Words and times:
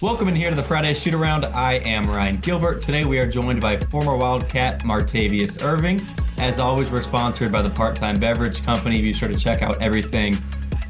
Welcome 0.00 0.28
in 0.28 0.36
here 0.36 0.48
to 0.48 0.54
the 0.54 0.62
Friday 0.62 0.94
Shoot 0.94 1.12
Around. 1.12 1.46
I 1.46 1.80
am 1.80 2.08
Ryan 2.08 2.36
Gilbert. 2.36 2.80
Today 2.80 3.04
we 3.04 3.18
are 3.18 3.26
joined 3.26 3.60
by 3.60 3.76
former 3.76 4.16
Wildcat 4.16 4.84
Martavius 4.84 5.60
Irving. 5.60 6.00
As 6.36 6.60
always, 6.60 6.88
we're 6.88 7.00
sponsored 7.00 7.50
by 7.50 7.62
the 7.62 7.70
Part 7.70 7.96
Time 7.96 8.20
Beverage 8.20 8.62
Company. 8.62 9.02
Be 9.02 9.12
sure 9.12 9.28
to 9.28 9.34
check 9.34 9.60
out 9.60 9.82
everything 9.82 10.38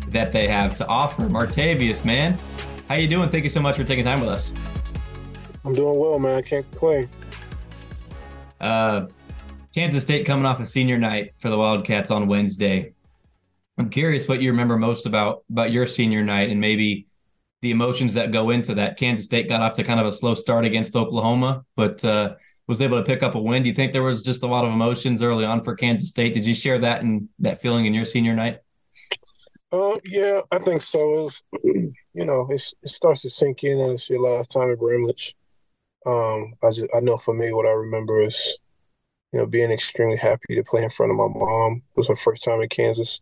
that 0.08 0.30
they 0.30 0.46
have 0.46 0.76
to 0.76 0.86
offer. 0.88 1.22
Martavius, 1.22 2.04
man, 2.04 2.36
how 2.86 2.96
you 2.96 3.08
doing? 3.08 3.30
Thank 3.30 3.44
you 3.44 3.48
so 3.48 3.62
much 3.62 3.78
for 3.78 3.84
taking 3.84 4.04
time 4.04 4.20
with 4.20 4.28
us. 4.28 4.52
I'm 5.64 5.72
doing 5.72 5.98
well, 5.98 6.18
man. 6.18 6.34
I 6.34 6.42
can't 6.42 6.70
complain. 6.70 7.08
Uh, 8.60 9.06
Kansas 9.74 10.02
State 10.02 10.26
coming 10.26 10.44
off 10.44 10.60
a 10.60 10.66
senior 10.66 10.98
night 10.98 11.32
for 11.38 11.48
the 11.48 11.56
Wildcats 11.56 12.10
on 12.10 12.26
Wednesday. 12.26 12.92
I'm 13.78 13.88
curious 13.88 14.28
what 14.28 14.42
you 14.42 14.50
remember 14.50 14.76
most 14.76 15.06
about 15.06 15.44
about 15.48 15.72
your 15.72 15.86
senior 15.86 16.22
night 16.22 16.50
and 16.50 16.60
maybe 16.60 17.07
the 17.60 17.70
emotions 17.70 18.14
that 18.14 18.30
go 18.30 18.50
into 18.50 18.74
that. 18.74 18.96
Kansas 18.96 19.24
State 19.24 19.48
got 19.48 19.60
off 19.60 19.74
to 19.74 19.84
kind 19.84 20.00
of 20.00 20.06
a 20.06 20.12
slow 20.12 20.34
start 20.34 20.64
against 20.64 20.94
Oklahoma, 20.94 21.64
but 21.76 22.04
uh, 22.04 22.34
was 22.66 22.80
able 22.80 22.98
to 22.98 23.04
pick 23.04 23.22
up 23.22 23.34
a 23.34 23.40
win. 23.40 23.62
Do 23.62 23.68
you 23.68 23.74
think 23.74 23.92
there 23.92 24.02
was 24.02 24.22
just 24.22 24.42
a 24.42 24.46
lot 24.46 24.64
of 24.64 24.72
emotions 24.72 25.22
early 25.22 25.44
on 25.44 25.64
for 25.64 25.74
Kansas 25.74 26.08
State? 26.08 26.34
Did 26.34 26.44
you 26.44 26.54
share 26.54 26.78
that 26.78 27.02
and 27.02 27.28
that 27.40 27.60
feeling 27.60 27.86
in 27.86 27.94
your 27.94 28.04
senior 28.04 28.34
night? 28.34 28.58
Uh, 29.72 29.96
yeah, 30.04 30.40
I 30.50 30.58
think 30.58 30.82
so. 30.82 31.24
Was, 31.24 31.42
you 31.64 32.24
know, 32.24 32.48
it 32.50 32.62
starts 32.86 33.22
to 33.22 33.30
sink 33.30 33.64
in, 33.64 33.80
and 33.80 33.92
it's 33.92 34.08
your 34.08 34.20
last 34.20 34.50
time 34.50 34.70
at 34.70 34.78
Bramlage. 34.78 35.34
Um, 36.06 36.54
I 36.62 36.70
just 36.70 36.94
I 36.94 37.00
know 37.00 37.16
for 37.16 37.34
me, 37.34 37.52
what 37.52 37.66
I 37.66 37.72
remember 37.72 38.20
is, 38.20 38.56
you 39.32 39.40
know, 39.40 39.46
being 39.46 39.72
extremely 39.72 40.16
happy 40.16 40.54
to 40.54 40.62
play 40.62 40.84
in 40.84 40.90
front 40.90 41.10
of 41.10 41.18
my 41.18 41.28
mom. 41.28 41.82
It 41.90 41.96
was 41.96 42.08
her 42.08 42.16
first 42.16 42.44
time 42.44 42.62
in 42.62 42.68
Kansas. 42.68 43.20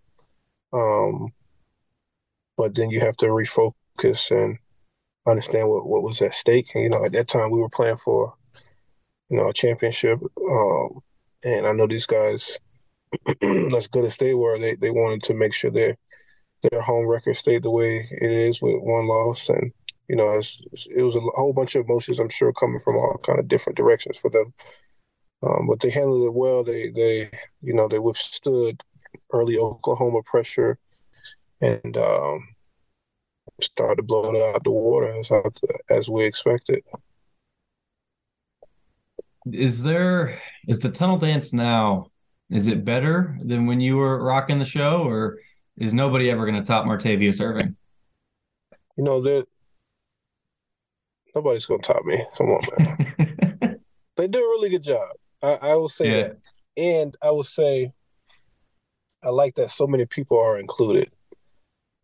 Um, 0.72 1.32
but 2.56 2.74
then 2.74 2.90
you 2.90 3.00
have 3.00 3.16
to 3.16 3.26
refocus 3.26 3.72
focus 3.96 4.30
and 4.30 4.58
understand 5.26 5.68
what, 5.68 5.86
what 5.86 6.02
was 6.02 6.22
at 6.22 6.34
stake. 6.34 6.70
And, 6.74 6.84
you 6.84 6.90
know, 6.90 7.04
at 7.04 7.12
that 7.12 7.28
time 7.28 7.50
we 7.50 7.60
were 7.60 7.68
playing 7.68 7.96
for, 7.96 8.34
you 9.28 9.36
know, 9.36 9.48
a 9.48 9.52
championship. 9.52 10.20
Um, 10.48 11.00
and 11.44 11.66
I 11.66 11.72
know 11.72 11.86
these 11.86 12.06
guys, 12.06 12.58
as 13.42 13.88
good 13.88 14.04
as 14.04 14.16
they 14.16 14.34
were, 14.34 14.58
they, 14.58 14.74
they 14.74 14.90
wanted 14.90 15.22
to 15.24 15.34
make 15.34 15.54
sure 15.54 15.70
their 15.70 15.96
their 16.70 16.80
home 16.80 17.06
record 17.06 17.36
stayed 17.36 17.62
the 17.62 17.70
way 17.70 18.08
it 18.10 18.30
is 18.30 18.62
with 18.62 18.80
one 18.82 19.06
loss. 19.06 19.48
And, 19.50 19.72
you 20.08 20.16
know, 20.16 20.32
it 20.32 21.02
was 21.02 21.14
a 21.14 21.20
whole 21.20 21.52
bunch 21.52 21.74
of 21.74 21.84
emotions, 21.84 22.18
I'm 22.18 22.30
sure, 22.30 22.52
coming 22.52 22.80
from 22.80 22.96
all 22.96 23.20
kind 23.24 23.38
of 23.38 23.46
different 23.46 23.76
directions 23.76 24.16
for 24.16 24.30
them. 24.30 24.54
Um, 25.42 25.66
but 25.68 25.80
they 25.80 25.90
handled 25.90 26.26
it 26.26 26.34
well. 26.34 26.64
They, 26.64 26.88
they, 26.88 27.30
you 27.60 27.74
know, 27.74 27.88
they 27.88 27.98
withstood 27.98 28.82
early 29.32 29.58
Oklahoma 29.58 30.22
pressure, 30.24 30.78
and 31.60 31.96
um, 31.98 32.55
start 33.60 33.96
to 33.96 34.02
blow 34.02 34.34
it 34.34 34.54
out 34.54 34.64
the 34.64 34.70
water 34.70 35.08
as 35.08 35.30
as 35.88 36.08
we 36.08 36.24
expected. 36.24 36.82
Is 39.52 39.82
there 39.82 40.38
is 40.66 40.80
the 40.80 40.90
tunnel 40.90 41.18
dance 41.18 41.52
now? 41.52 42.10
Is 42.50 42.66
it 42.66 42.84
better 42.84 43.36
than 43.42 43.66
when 43.66 43.80
you 43.80 43.96
were 43.96 44.22
rocking 44.22 44.58
the 44.58 44.64
show, 44.64 45.02
or 45.02 45.38
is 45.76 45.92
nobody 45.92 46.30
ever 46.30 46.46
going 46.46 46.60
to 46.60 46.66
top 46.66 46.84
Martavius 46.84 47.40
Irving? 47.40 47.76
You 48.96 49.04
know 49.04 49.20
that 49.22 49.46
nobody's 51.34 51.66
going 51.66 51.82
to 51.82 51.92
top 51.92 52.04
me. 52.04 52.24
Come 52.36 52.50
on, 52.50 52.62
man. 52.78 53.80
they 54.16 54.28
do 54.28 54.38
a 54.38 54.42
really 54.42 54.70
good 54.70 54.82
job. 54.82 55.08
I, 55.42 55.54
I 55.54 55.74
will 55.74 55.88
say 55.88 56.10
yeah. 56.10 56.28
that, 56.28 56.36
and 56.76 57.16
I 57.22 57.30
will 57.30 57.44
say 57.44 57.92
I 59.22 59.30
like 59.30 59.56
that 59.56 59.70
so 59.70 59.86
many 59.86 60.06
people 60.06 60.38
are 60.38 60.58
included. 60.58 61.10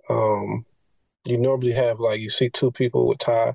Um, 0.09 0.67
you 1.25 1.38
normally 1.38 1.72
have 1.72 2.00
like 2.00 2.21
you 2.21 2.31
see 2.31 2.50
two 2.50 2.72
people 2.72 3.06
with 3.06 3.19
tie, 3.19 3.55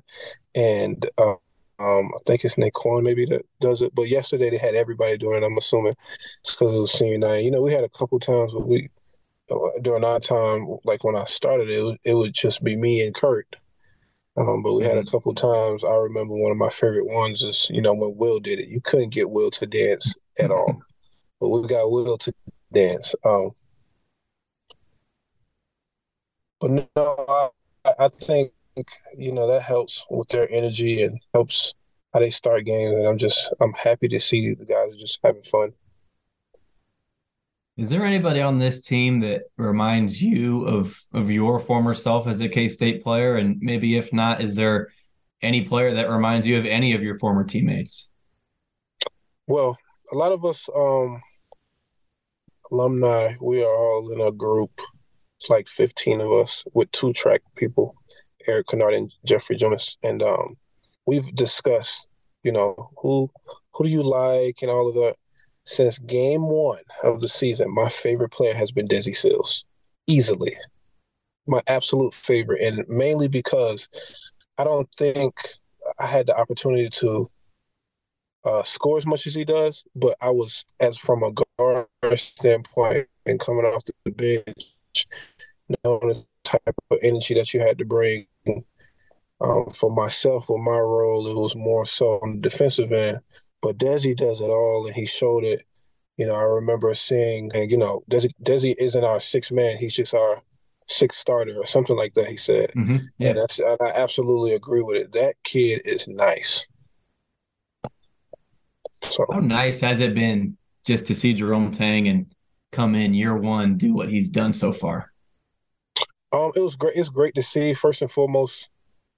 and 0.54 1.08
uh, 1.18 1.34
um, 1.78 2.10
I 2.14 2.18
think 2.26 2.44
it's 2.44 2.56
Nae'Qwan 2.56 3.02
maybe 3.02 3.24
that 3.26 3.46
does 3.60 3.82
it. 3.82 3.94
But 3.94 4.08
yesterday 4.08 4.50
they 4.50 4.58
had 4.58 4.74
everybody 4.74 5.18
doing 5.18 5.42
it. 5.42 5.46
I'm 5.46 5.58
assuming 5.58 5.94
it's 6.40 6.54
because 6.54 6.74
it 6.74 6.78
was 6.78 6.92
senior 6.92 7.18
night. 7.18 7.44
You 7.44 7.50
know, 7.50 7.62
we 7.62 7.72
had 7.72 7.84
a 7.84 7.88
couple 7.88 8.18
times 8.18 8.52
where 8.54 8.64
we 8.64 8.90
uh, 9.50 9.56
during 9.82 10.04
our 10.04 10.20
time, 10.20 10.66
like 10.84 11.04
when 11.04 11.16
I 11.16 11.24
started, 11.26 11.70
it 11.70 11.82
would, 11.82 11.98
it 12.04 12.14
would 12.14 12.34
just 12.34 12.62
be 12.64 12.76
me 12.76 13.06
and 13.06 13.14
Kurt. 13.14 13.56
Um, 14.36 14.62
but 14.62 14.74
we 14.74 14.84
had 14.84 14.98
a 14.98 15.02
mm-hmm. 15.02 15.10
couple 15.10 15.34
times. 15.34 15.84
I 15.84 15.96
remember 15.96 16.34
one 16.34 16.52
of 16.52 16.58
my 16.58 16.70
favorite 16.70 17.06
ones 17.06 17.42
is 17.42 17.68
you 17.70 17.82
know 17.82 17.94
when 17.94 18.16
Will 18.16 18.40
did 18.40 18.60
it. 18.60 18.68
You 18.68 18.80
couldn't 18.80 19.10
get 19.10 19.30
Will 19.30 19.50
to 19.52 19.66
dance 19.66 20.14
at 20.38 20.50
all, 20.50 20.80
but 21.40 21.48
we 21.48 21.66
got 21.66 21.90
Will 21.90 22.18
to 22.18 22.32
dance. 22.72 23.14
Um, 23.24 23.50
but 26.60 26.70
no, 26.96 27.52
I, 27.98 28.08
think 28.08 28.52
you 29.16 29.32
know 29.32 29.46
that 29.46 29.62
helps 29.62 30.04
with 30.10 30.28
their 30.28 30.50
energy 30.50 31.02
and 31.02 31.20
helps 31.34 31.74
how 32.12 32.20
they 32.20 32.30
start 32.30 32.64
games. 32.64 32.94
And 32.94 33.06
I'm 33.06 33.18
just 33.18 33.52
I'm 33.60 33.72
happy 33.74 34.08
to 34.08 34.20
see 34.20 34.54
the 34.54 34.64
guys 34.64 34.96
just 34.96 35.20
having 35.22 35.42
fun. 35.42 35.72
Is 37.76 37.90
there 37.90 38.04
anybody 38.04 38.42
on 38.42 38.58
this 38.58 38.82
team 38.82 39.20
that 39.20 39.42
reminds 39.56 40.20
you 40.20 40.66
of 40.66 40.98
of 41.12 41.30
your 41.30 41.60
former 41.60 41.94
self 41.94 42.26
as 42.26 42.40
a 42.40 42.48
K 42.48 42.68
State 42.68 43.02
player? 43.02 43.36
And 43.36 43.58
maybe 43.60 43.96
if 43.96 44.12
not, 44.12 44.40
is 44.40 44.54
there 44.56 44.88
any 45.42 45.62
player 45.62 45.94
that 45.94 46.10
reminds 46.10 46.46
you 46.46 46.58
of 46.58 46.66
any 46.66 46.94
of 46.94 47.02
your 47.02 47.18
former 47.18 47.44
teammates? 47.44 48.10
Well, 49.46 49.78
a 50.12 50.16
lot 50.16 50.32
of 50.32 50.44
us 50.44 50.68
um, 50.74 51.22
alumni, 52.70 53.34
we 53.40 53.62
are 53.62 53.74
all 53.74 54.12
in 54.12 54.20
a 54.20 54.32
group 54.32 54.80
it's 55.38 55.48
like 55.48 55.68
15 55.68 56.20
of 56.20 56.32
us 56.32 56.64
with 56.72 56.90
two 56.90 57.12
track 57.12 57.42
people, 57.56 57.94
Erik 58.46 58.66
Kynard 58.66 58.94
and 58.94 59.12
Jeffrey 59.24 59.56
Julmis. 59.56 59.96
And 60.02 60.22
um, 60.22 60.56
we've 61.06 61.32
discussed, 61.34 62.08
you 62.42 62.52
know, 62.52 62.90
who 62.98 63.30
who 63.72 63.84
do 63.84 63.90
you 63.90 64.02
like 64.02 64.62
and 64.62 64.70
all 64.70 64.88
of 64.88 64.94
that. 64.96 65.16
Since 65.64 65.98
game 65.98 66.42
one 66.48 66.80
of 67.02 67.20
the 67.20 67.28
season, 67.28 67.72
my 67.72 67.88
favorite 67.88 68.30
player 68.30 68.54
has 68.54 68.72
been 68.72 68.88
Desi 68.88 69.14
Sills. 69.14 69.64
Easily. 70.06 70.56
My 71.46 71.62
absolute 71.66 72.14
favorite. 72.14 72.62
And 72.62 72.88
mainly 72.88 73.28
because 73.28 73.86
I 74.56 74.64
don't 74.64 74.88
think 74.96 75.34
I 75.98 76.06
had 76.06 76.26
the 76.26 76.36
opportunity 76.36 76.88
to 76.88 77.30
uh, 78.44 78.62
score 78.62 78.96
as 78.96 79.06
much 79.06 79.26
as 79.26 79.34
he 79.34 79.44
does, 79.44 79.84
but 79.94 80.16
I 80.20 80.30
was 80.30 80.64
as 80.80 80.96
from 80.96 81.22
a 81.22 81.32
guard 81.32 81.86
standpoint 82.16 83.06
and 83.26 83.38
coming 83.38 83.66
off 83.66 83.84
the 84.04 84.10
bench, 84.10 84.77
knowing 85.84 86.08
the 86.08 86.24
type 86.44 86.74
of 86.90 86.98
energy 87.02 87.34
that 87.34 87.52
you 87.52 87.60
had 87.60 87.78
to 87.78 87.84
bring. 87.84 88.26
Um, 89.40 89.70
for 89.70 89.88
myself, 89.88 90.48
with 90.48 90.60
my 90.62 90.78
role, 90.78 91.28
it 91.28 91.36
was 91.36 91.54
more 91.54 91.86
so 91.86 92.18
on 92.22 92.40
the 92.40 92.48
defensive 92.48 92.90
end. 92.90 93.20
But 93.62 93.78
Desi 93.78 94.16
does 94.16 94.40
it 94.40 94.50
all, 94.50 94.86
and 94.86 94.96
he 94.96 95.06
showed 95.06 95.44
it. 95.44 95.64
You 96.16 96.26
know, 96.26 96.34
I 96.34 96.42
remember 96.42 96.92
seeing, 96.94 97.50
and 97.54 97.70
you 97.70 97.76
know, 97.76 98.02
Desi, 98.10 98.32
Desi 98.42 98.74
isn't 98.78 99.04
our 99.04 99.20
sixth 99.20 99.52
man; 99.52 99.76
he's 99.76 99.94
just 99.94 100.12
our 100.12 100.42
sixth 100.88 101.20
starter 101.20 101.54
or 101.56 101.66
something 101.66 101.96
like 101.96 102.14
that. 102.14 102.26
He 102.26 102.36
said, 102.36 102.70
mm-hmm. 102.72 102.96
yeah. 103.18 103.28
and 103.30 103.38
that's, 103.38 103.60
I 103.60 103.92
absolutely 103.94 104.54
agree 104.54 104.82
with 104.82 104.96
it. 104.96 105.12
That 105.12 105.36
kid 105.44 105.82
is 105.84 106.08
nice. 106.08 106.66
So, 109.02 109.24
how 109.30 109.38
nice 109.38 109.80
has 109.80 110.00
it 110.00 110.14
been 110.14 110.56
just 110.84 111.06
to 111.06 111.14
see 111.14 111.34
Jerome 111.34 111.70
Tang 111.70 112.08
and 112.08 112.26
come 112.72 112.94
in 112.94 113.14
year 113.14 113.36
one, 113.36 113.76
do 113.76 113.94
what 113.94 114.08
he's 114.08 114.28
done 114.28 114.52
so 114.52 114.72
far? 114.72 115.12
Um, 116.32 116.52
it 116.54 116.60
was 116.60 116.76
great. 116.76 116.96
It's 116.96 117.08
great 117.08 117.34
to 117.34 117.42
see. 117.42 117.74
First 117.74 118.02
and 118.02 118.10
foremost, 118.10 118.68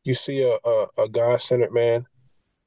you 0.05 0.15
see 0.15 0.43
a 0.43 0.57
a, 0.69 0.87
a 0.99 1.09
guy 1.09 1.37
centered 1.39 1.73
man. 1.73 2.07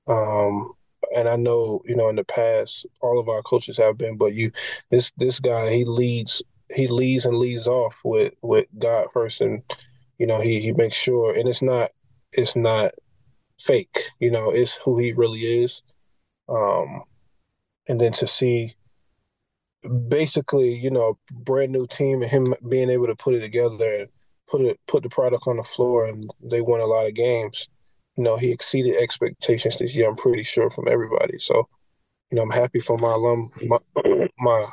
Um, 0.08 0.74
and 1.16 1.30
I 1.30 1.36
know 1.36 1.82
you 1.86 1.96
know 1.96 2.10
in 2.10 2.18
the 2.18 2.24
past 2.24 2.86
all 3.02 3.20
of 3.20 3.30
our 3.30 3.42
coaches 3.42 3.78
have 3.78 3.98
been, 3.98 4.18
but 4.18 4.34
you 4.34 4.52
this 4.92 5.12
this 5.18 5.40
guy 5.40 5.72
he 5.72 5.86
leads 5.86 6.42
he 6.74 6.88
leads 6.88 7.26
and 7.26 7.38
leads 7.38 7.68
off 7.68 7.96
with 8.04 8.34
with 8.42 8.68
God 8.78 9.08
first, 9.14 9.40
and 9.42 9.64
you 10.18 10.28
know 10.28 10.42
he 10.42 10.60
he 10.60 10.74
makes 10.74 10.98
sure, 10.98 11.34
and 11.34 11.48
it's 11.48 11.62
not 11.62 11.92
it's 12.34 12.56
not 12.56 12.92
fake, 13.60 14.12
you 14.20 14.32
know, 14.32 14.52
it's 14.52 14.76
who 14.76 14.98
he 14.98 15.14
really 15.14 15.64
is. 15.64 15.82
Um, 16.50 17.04
and 17.88 18.00
then 18.00 18.12
to 18.14 18.28
see 18.28 18.76
basically, 20.08 20.74
you 20.74 20.92
know, 20.92 21.18
brand 21.32 21.72
new 21.72 21.88
team 21.88 22.22
and 22.22 22.32
him 22.32 22.54
being 22.70 22.90
able 22.90 23.08
to 23.08 23.16
put 23.16 23.36
it 23.36 23.42
together 23.42 24.02
and 24.02 24.10
put 24.48 24.62
it 24.62 24.80
put 24.88 25.04
the 25.04 25.10
product 25.10 25.48
on 25.48 25.58
the 25.58 25.64
floor, 25.64 26.06
and 26.06 26.30
they 26.42 26.62
won 26.62 26.80
a 26.82 26.86
lot 26.86 27.08
of 27.08 27.14
games. 27.14 27.68
You 28.16 28.24
know, 28.24 28.38
he 28.38 28.52
exceeded 28.52 28.98
expectations 28.98 29.80
this 29.80 29.96
year. 29.96 30.10
I'm 30.10 30.16
pretty 30.16 30.44
sure 30.44 30.70
from 30.70 30.88
everybody. 30.88 31.40
So, 31.40 31.68
you 32.32 32.36
know, 32.36 32.44
I'm 32.44 32.52
happy 32.52 32.80
for 32.80 32.98
my 32.98 33.12
alum, 33.12 33.52
my, 33.64 33.80
my, 34.40 34.66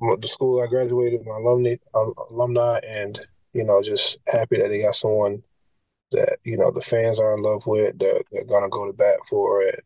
my 0.00 0.16
the 0.18 0.28
school 0.28 0.62
I 0.62 0.66
graduated, 0.66 1.24
my 1.26 1.36
alumni, 1.36 1.76
alumni, 2.30 2.78
and 2.86 3.20
you 3.52 3.64
know, 3.64 3.82
just 3.82 4.18
happy 4.26 4.58
that 4.58 4.68
they 4.68 4.82
got 4.82 4.94
someone 4.94 5.42
that 6.12 6.38
you 6.44 6.56
know 6.56 6.70
the 6.70 6.80
fans 6.80 7.18
are 7.18 7.34
in 7.34 7.42
love 7.42 7.66
with. 7.66 7.98
That 7.98 8.24
they're 8.30 8.44
gonna 8.44 8.68
go 8.68 8.86
to 8.86 8.92
bat 8.92 9.18
for 9.28 9.62
it. 9.62 9.84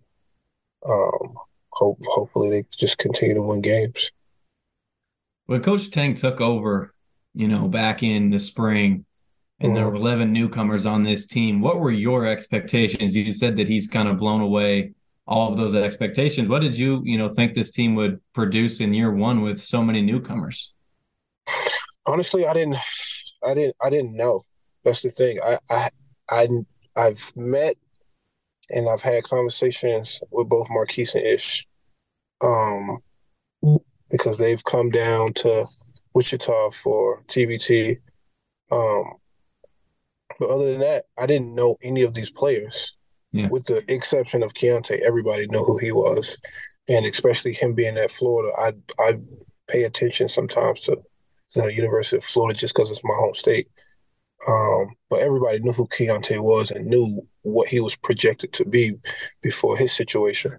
Um, 0.88 1.34
hope 1.72 1.98
hopefully 2.06 2.50
they 2.50 2.64
just 2.76 2.98
continue 2.98 3.34
to 3.34 3.42
win 3.42 3.60
games. 3.60 4.10
When 5.48 5.62
Coach 5.62 5.90
Tang 5.90 6.12
took 6.12 6.42
over, 6.42 6.94
you 7.32 7.48
know, 7.48 7.68
back 7.68 8.02
in 8.02 8.28
the 8.28 8.38
spring, 8.38 9.06
and 9.60 9.74
there 9.74 9.88
were 9.88 9.94
11 9.94 10.30
newcomers 10.30 10.84
on 10.84 11.02
this 11.02 11.26
team, 11.26 11.62
what 11.62 11.80
were 11.80 11.90
your 11.90 12.26
expectations? 12.26 13.16
You 13.16 13.32
said 13.32 13.56
that 13.56 13.66
he's 13.66 13.86
kind 13.86 14.10
of 14.10 14.18
blown 14.18 14.42
away 14.42 14.92
all 15.26 15.50
of 15.50 15.56
those 15.56 15.74
expectations. 15.74 16.50
What 16.50 16.60
did 16.60 16.76
you, 16.76 17.00
you 17.02 17.16
know, 17.16 17.30
think 17.30 17.54
this 17.54 17.70
team 17.70 17.94
would 17.94 18.20
produce 18.34 18.80
in 18.80 18.92
year 18.92 19.10
one 19.10 19.40
with 19.40 19.64
so 19.64 19.82
many 19.82 20.02
newcomers? 20.02 20.74
Honestly, 22.04 22.46
I 22.46 22.52
didn't, 22.52 22.76
I 23.42 23.54
didn't, 23.54 23.76
I 23.80 23.88
didn't 23.88 24.14
know. 24.14 24.42
That's 24.84 25.00
the 25.00 25.10
thing. 25.10 25.40
I, 25.42 25.58
I, 25.70 25.90
I, 26.28 26.48
I've 26.94 27.32
met 27.34 27.76
and 28.68 28.86
I've 28.86 29.00
had 29.00 29.24
conversations 29.24 30.20
with 30.30 30.50
both 30.50 30.68
Markquis 30.68 31.14
and 31.14 31.24
Ish, 31.24 31.66
um, 32.42 32.98
because 34.10 34.38
they've 34.38 34.62
come 34.64 34.90
down 34.90 35.34
to 35.34 35.66
Wichita 36.14 36.70
for 36.70 37.22
TBT. 37.28 37.98
Um, 38.70 39.14
but 40.38 40.50
other 40.50 40.70
than 40.70 40.80
that, 40.80 41.04
I 41.16 41.26
didn't 41.26 41.54
know 41.54 41.76
any 41.82 42.02
of 42.02 42.14
these 42.14 42.30
players. 42.30 42.94
Yeah. 43.32 43.48
With 43.48 43.64
the 43.64 43.84
exception 43.92 44.42
of 44.42 44.54
Keyonte, 44.54 45.00
everybody 45.00 45.46
knew 45.48 45.62
who 45.64 45.76
he 45.76 45.92
was, 45.92 46.36
and 46.88 47.04
especially 47.04 47.52
him 47.52 47.74
being 47.74 47.98
at 47.98 48.10
Florida, 48.10 48.52
I 48.56 48.72
I 48.98 49.18
pay 49.66 49.84
attention 49.84 50.28
sometimes 50.28 50.80
to 50.80 50.96
you 51.54 51.62
know 51.62 51.68
University 51.68 52.16
of 52.16 52.24
Florida 52.24 52.58
just 52.58 52.74
because 52.74 52.90
it's 52.90 53.04
my 53.04 53.14
home 53.14 53.34
state. 53.34 53.68
Um, 54.46 54.94
but 55.10 55.20
everybody 55.20 55.58
knew 55.58 55.72
who 55.72 55.86
Keyonte 55.88 56.40
was 56.40 56.70
and 56.70 56.86
knew 56.86 57.26
what 57.42 57.68
he 57.68 57.80
was 57.80 57.96
projected 57.96 58.52
to 58.54 58.64
be 58.64 58.94
before 59.42 59.76
his 59.76 59.92
situation. 59.92 60.56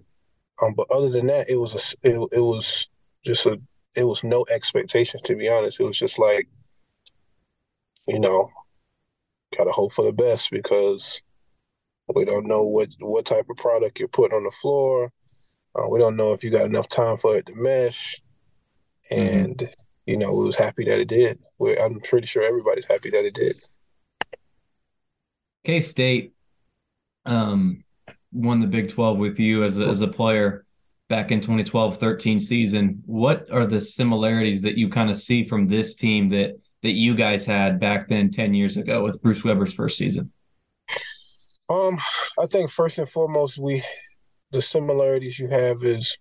Um, 0.62 0.74
but 0.76 0.92
other 0.92 1.10
than 1.10 1.28
that, 1.28 1.50
it 1.50 1.56
was 1.56 1.74
a, 1.74 2.08
it, 2.08 2.30
it 2.34 2.42
was 2.42 2.90
just 3.30 3.46
a, 3.46 3.60
it 3.96 4.04
was 4.04 4.24
no 4.24 4.46
expectations 4.50 5.22
to 5.24 5.36
be 5.36 5.48
honest. 5.48 5.80
It 5.80 5.84
was 5.84 5.98
just 5.98 6.18
like, 6.18 6.48
you 8.08 8.20
know, 8.20 8.50
gotta 9.56 9.72
hope 9.72 9.94
for 9.94 10.04
the 10.04 10.14
best 10.14 10.50
because 10.52 11.22
we 12.16 12.26
don't 12.26 12.48
know 12.48 12.64
what 12.64 12.90
what 13.00 13.26
type 13.26 13.46
of 13.50 13.58
product 13.58 14.00
you're 14.00 14.08
putting 14.08 14.36
on 14.36 14.44
the 14.44 14.52
floor. 14.52 15.12
Uh, 15.76 15.88
we 15.88 16.00
don't 16.00 16.16
know 16.16 16.34
if 16.34 16.44
you 16.44 16.50
got 16.50 16.66
enough 16.66 16.90
time 16.90 17.18
for 17.18 17.36
it 17.36 17.46
to 17.46 17.56
mesh, 17.56 18.20
mm-hmm. 19.12 19.22
and 19.22 19.58
mm-hmm. 19.58 19.74
you 20.08 20.18
know, 20.18 20.34
we 20.34 20.46
was 20.46 20.56
happy 20.56 20.86
that 20.86 21.00
it 21.00 21.08
did. 21.08 21.40
We're, 21.60 21.76
I'm 21.76 22.00
pretty 22.00 22.26
sure 22.26 22.44
everybody's 22.44 22.86
happy 22.86 23.12
that 23.12 23.26
it 23.26 23.36
did. 23.36 23.56
K 25.66 25.82
State 25.82 26.34
um, 27.28 27.84
won 28.32 28.60
the 28.60 28.68
Big 28.68 28.90
12 28.90 29.20
with 29.20 29.40
you 29.40 29.64
as 29.64 29.78
a, 29.78 29.86
as 29.86 30.02
a 30.02 30.08
player 30.08 30.66
back 31.10 31.32
in 31.32 31.42
2012 31.42 31.98
13 31.98 32.40
season. 32.40 33.02
What 33.06 33.52
are 33.52 33.66
the 33.66 33.82
similarities 33.82 34.62
that 34.62 34.78
you 34.78 34.90
kind 34.90 35.10
of 35.10 35.18
see 35.18 35.44
from 35.44 35.68
this 35.68 35.96
team 35.96 36.30
that 36.30 36.60
that 36.84 36.92
you 36.92 37.14
guys 37.16 37.46
had 37.46 37.80
back 37.80 38.08
then 38.08 38.32
10 38.32 38.54
years 38.54 38.78
ago 38.78 39.04
with 39.04 39.22
Bruce 39.22 39.44
Weber's 39.44 39.74
first 39.74 39.98
season? 39.98 40.32
Um, 41.70 41.98
I 42.40 42.46
think 42.46 42.72
first 42.72 42.98
and 42.98 43.10
foremost, 43.10 43.58
we 43.58 43.84
the 44.52 44.62
similarities 44.62 45.38
you 45.38 45.48
have 45.50 45.84
is 45.84 46.18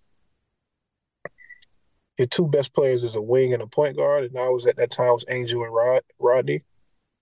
your 2.17 2.27
two 2.27 2.47
best 2.47 2.73
players 2.73 3.03
is 3.03 3.15
a 3.15 3.21
wing 3.21 3.53
and 3.53 3.63
a 3.63 3.67
point 3.67 3.95
guard, 3.95 4.25
and 4.25 4.37
I 4.37 4.49
was 4.49 4.65
at 4.65 4.75
that 4.75 4.91
time 4.91 5.13
was 5.13 5.25
Angel 5.29 5.63
and 5.63 5.73
Rod 5.73 6.01
Rodney. 6.19 6.63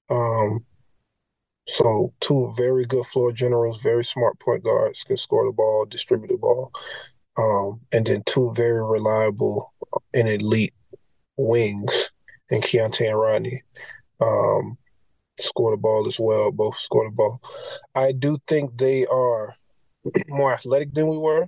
Um, 0.09 0.65
so 1.67 2.13
two 2.21 2.53
very 2.57 2.85
good 2.85 3.05
floor 3.07 3.31
generals, 3.31 3.81
very 3.81 4.03
smart 4.03 4.39
point 4.39 4.63
guards, 4.63 5.03
can 5.03 5.17
score 5.17 5.45
the 5.45 5.51
ball, 5.51 5.85
distribute 5.85 6.29
the 6.29 6.37
ball, 6.37 6.71
um, 7.37 7.81
and 7.91 8.05
then 8.05 8.23
two 8.25 8.51
very 8.55 8.83
reliable 8.83 9.73
and 10.13 10.27
elite 10.27 10.73
wings 11.37 12.09
and 12.49 12.63
Keyonte 12.63 13.07
and 13.07 13.19
Rodney 13.19 13.63
um, 14.19 14.77
score 15.39 15.71
the 15.71 15.77
ball 15.77 16.07
as 16.07 16.19
well. 16.19 16.51
Both 16.51 16.77
score 16.77 17.05
the 17.05 17.15
ball. 17.15 17.41
I 17.93 18.11
do 18.11 18.37
think 18.47 18.77
they 18.77 19.05
are 19.05 19.55
more 20.27 20.53
athletic 20.53 20.93
than 20.93 21.07
we 21.07 21.17
were. 21.17 21.47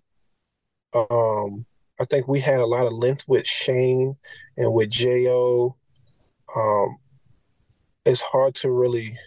Um, 0.94 1.66
I 2.00 2.06
think 2.06 2.28
we 2.28 2.40
had 2.40 2.60
a 2.60 2.66
lot 2.66 2.86
of 2.86 2.94
length 2.94 3.26
with 3.28 3.46
Shane 3.46 4.16
and 4.58 4.74
with 4.74 4.90
Jo. 4.90 5.76
Um, 6.56 6.98
it's 8.06 8.22
hard 8.22 8.56
to 8.56 8.72
really 8.72 9.18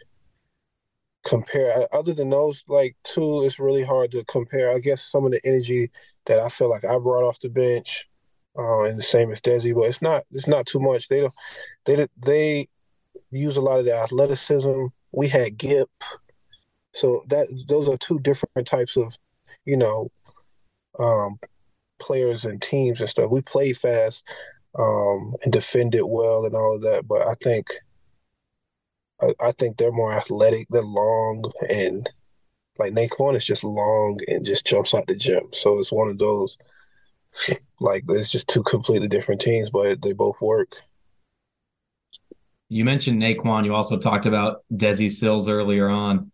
compare. 1.24 1.86
Other 1.92 2.14
than 2.14 2.30
those 2.30 2.64
like 2.68 2.96
two, 3.04 3.44
it's 3.44 3.58
really 3.58 3.84
hard 3.84 4.12
to 4.12 4.24
compare. 4.24 4.72
I 4.72 4.78
guess 4.78 5.02
some 5.02 5.24
of 5.24 5.32
the 5.32 5.40
energy 5.44 5.90
that 6.26 6.40
I 6.40 6.48
feel 6.48 6.70
like 6.70 6.84
I 6.84 6.98
brought 6.98 7.24
off 7.24 7.40
the 7.40 7.48
bench 7.48 8.08
uh, 8.58 8.82
and 8.82 8.98
the 8.98 9.02
same 9.02 9.32
as 9.32 9.40
Desi, 9.40 9.74
but 9.74 9.88
it's 9.88 10.02
not 10.02 10.24
it's 10.30 10.46
not 10.46 10.66
too 10.66 10.80
much. 10.80 11.08
They 11.08 11.20
don't 11.20 11.34
they 11.86 12.06
they 12.24 12.68
use 13.30 13.56
a 13.56 13.60
lot 13.60 13.78
of 13.78 13.84
the 13.84 13.94
athleticism. 13.94 14.86
We 15.12 15.28
had 15.28 15.58
Gip, 15.58 15.90
so 16.92 17.24
that 17.28 17.48
those 17.68 17.88
are 17.88 17.96
two 17.96 18.18
different 18.20 18.66
types 18.66 18.96
of 18.96 19.14
you 19.64 19.76
know 19.76 20.10
um, 20.98 21.38
players 21.98 22.44
and 22.44 22.60
teams 22.60 23.00
and 23.00 23.08
stuff. 23.08 23.30
We 23.30 23.40
played 23.40 23.78
fast 23.78 24.24
um, 24.78 25.34
and 25.42 25.52
defended 25.52 26.02
well 26.04 26.44
and 26.44 26.54
all 26.54 26.74
of 26.74 26.82
that, 26.82 27.06
but 27.06 27.26
I 27.26 27.34
think 27.42 27.72
I, 29.20 29.34
I 29.40 29.52
think 29.52 29.76
they're 29.76 29.92
more 29.92 30.12
athletic. 30.12 30.66
They're 30.70 30.82
long 30.82 31.50
and 31.68 32.08
like 32.78 32.92
Nae'Qwan 32.94 33.36
is 33.36 33.44
just 33.44 33.64
long 33.64 34.18
and 34.28 34.44
just 34.44 34.66
jumps 34.66 34.94
out 34.94 35.06
the 35.06 35.16
gym. 35.16 35.48
So 35.52 35.78
it's 35.78 35.92
one 35.92 36.08
of 36.08 36.18
those 36.18 36.56
like 37.80 38.04
it's 38.08 38.30
just 38.30 38.48
two 38.48 38.62
completely 38.62 39.08
different 39.08 39.40
teams, 39.40 39.70
but 39.70 40.02
they 40.02 40.12
both 40.12 40.40
work. 40.40 40.76
You 42.68 42.84
mentioned 42.84 43.20
Nae'Qwan. 43.20 43.64
You 43.64 43.74
also 43.74 43.98
talked 43.98 44.26
about 44.26 44.64
Desi 44.72 45.10
Sills 45.10 45.48
earlier 45.48 45.88
on. 45.88 46.30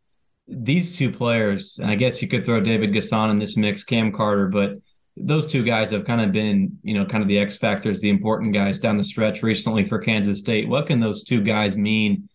These 0.46 0.96
two 0.96 1.10
players, 1.10 1.78
and 1.78 1.90
I 1.90 1.94
guess 1.94 2.22
you 2.22 2.28
could 2.28 2.44
throw 2.44 2.60
David 2.60 2.90
N'Guessan 2.90 3.30
in 3.30 3.38
this 3.38 3.56
mix, 3.56 3.84
Cam 3.84 4.12
Carter, 4.12 4.46
but 4.46 4.78
those 5.16 5.50
two 5.50 5.64
guys 5.64 5.90
have 5.90 6.04
kind 6.04 6.20
of 6.20 6.32
been, 6.32 6.78
you 6.82 6.94
know, 6.94 7.04
kind 7.04 7.22
of 7.22 7.28
the 7.28 7.38
X 7.38 7.58
factors, 7.58 8.00
the 8.00 8.08
important 8.08 8.54
guys 8.54 8.78
down 8.78 8.96
the 8.96 9.04
stretch 9.04 9.42
recently 9.42 9.84
for 9.84 9.98
Kansas 9.98 10.38
State. 10.38 10.68
What 10.68 10.86
can 10.86 11.00
those 11.00 11.24
two 11.24 11.40
guys 11.40 11.76
mean 11.76 12.28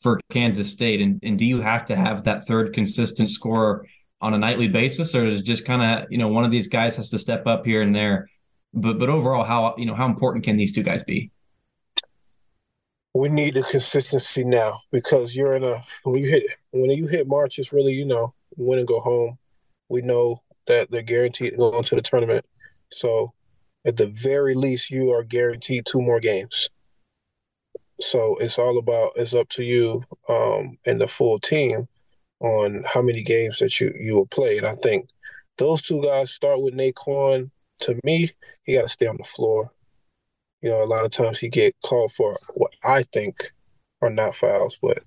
for 0.00 0.20
Kansas 0.30 0.70
State? 0.70 1.00
And, 1.00 1.20
and 1.22 1.38
do 1.38 1.44
you 1.44 1.60
have 1.60 1.84
to 1.86 1.96
have 1.96 2.24
that 2.24 2.46
third 2.46 2.72
consistent 2.72 3.30
scorer 3.30 3.86
on 4.20 4.34
a 4.34 4.38
nightly 4.38 4.68
basis, 4.68 5.14
or 5.14 5.26
is 5.26 5.42
just 5.42 5.64
kind 5.64 5.82
of, 5.82 6.10
you 6.10 6.18
know, 6.18 6.28
one 6.28 6.44
of 6.44 6.50
these 6.50 6.66
guys 6.66 6.96
has 6.96 7.10
to 7.10 7.18
step 7.18 7.46
up 7.46 7.64
here 7.64 7.82
and 7.82 7.94
there? 7.94 8.28
But 8.72 8.98
but 8.98 9.08
overall, 9.08 9.44
how 9.44 9.74
you 9.76 9.86
know 9.86 9.94
how 9.94 10.06
important 10.06 10.44
can 10.44 10.56
these 10.56 10.72
two 10.72 10.82
guys 10.82 11.02
be? 11.02 11.30
We 13.14 13.28
need 13.28 13.54
the 13.54 13.64
consistency 13.64 14.44
now 14.44 14.80
because 14.92 15.34
you're 15.34 15.56
in 15.56 15.64
a 15.64 15.84
when 16.04 16.22
you 16.22 16.30
hit 16.30 16.44
when 16.70 16.90
you 16.90 17.06
hit 17.08 17.26
March, 17.26 17.58
it's 17.58 17.72
really 17.72 17.92
you 17.92 18.04
know 18.04 18.34
win 18.56 18.78
and 18.78 18.86
go 18.86 19.00
home. 19.00 19.38
We 19.88 20.02
know 20.02 20.42
that 20.68 20.90
they're 20.90 21.02
guaranteed 21.02 21.52
to 21.52 21.56
go 21.56 21.76
into 21.76 21.96
the 21.96 22.02
tournament, 22.02 22.44
so 22.92 23.32
at 23.84 23.96
the 23.96 24.08
very 24.08 24.54
least, 24.54 24.90
you 24.90 25.10
are 25.12 25.22
guaranteed 25.22 25.86
two 25.86 26.02
more 26.02 26.20
games. 26.20 26.68
So 28.00 28.36
it's 28.38 28.58
all 28.58 28.78
about 28.78 29.12
it's 29.16 29.34
up 29.34 29.48
to 29.50 29.62
you 29.62 30.04
um, 30.28 30.78
and 30.86 31.00
the 31.00 31.08
full 31.08 31.38
team 31.38 31.86
on 32.40 32.82
how 32.86 33.02
many 33.02 33.22
games 33.22 33.58
that 33.58 33.80
you 33.80 33.94
you 33.98 34.14
will 34.14 34.26
play. 34.26 34.58
And 34.58 34.66
I 34.66 34.74
think 34.76 35.08
those 35.58 35.82
two 35.82 36.02
guys 36.02 36.30
start 36.30 36.62
with 36.62 36.74
Nae'Qwan 36.74 37.50
to 37.80 37.98
me, 38.04 38.32
he 38.64 38.74
got 38.74 38.82
to 38.82 38.88
stay 38.88 39.06
on 39.06 39.16
the 39.16 39.24
floor. 39.24 39.72
You 40.62 40.70
know, 40.70 40.82
a 40.82 40.84
lot 40.84 41.04
of 41.04 41.10
times 41.10 41.38
he 41.38 41.48
get 41.48 41.74
called 41.82 42.12
for 42.12 42.36
what 42.54 42.72
I 42.84 43.02
think 43.04 43.52
are 44.02 44.10
not 44.10 44.36
fouls, 44.36 44.78
but 44.80 45.02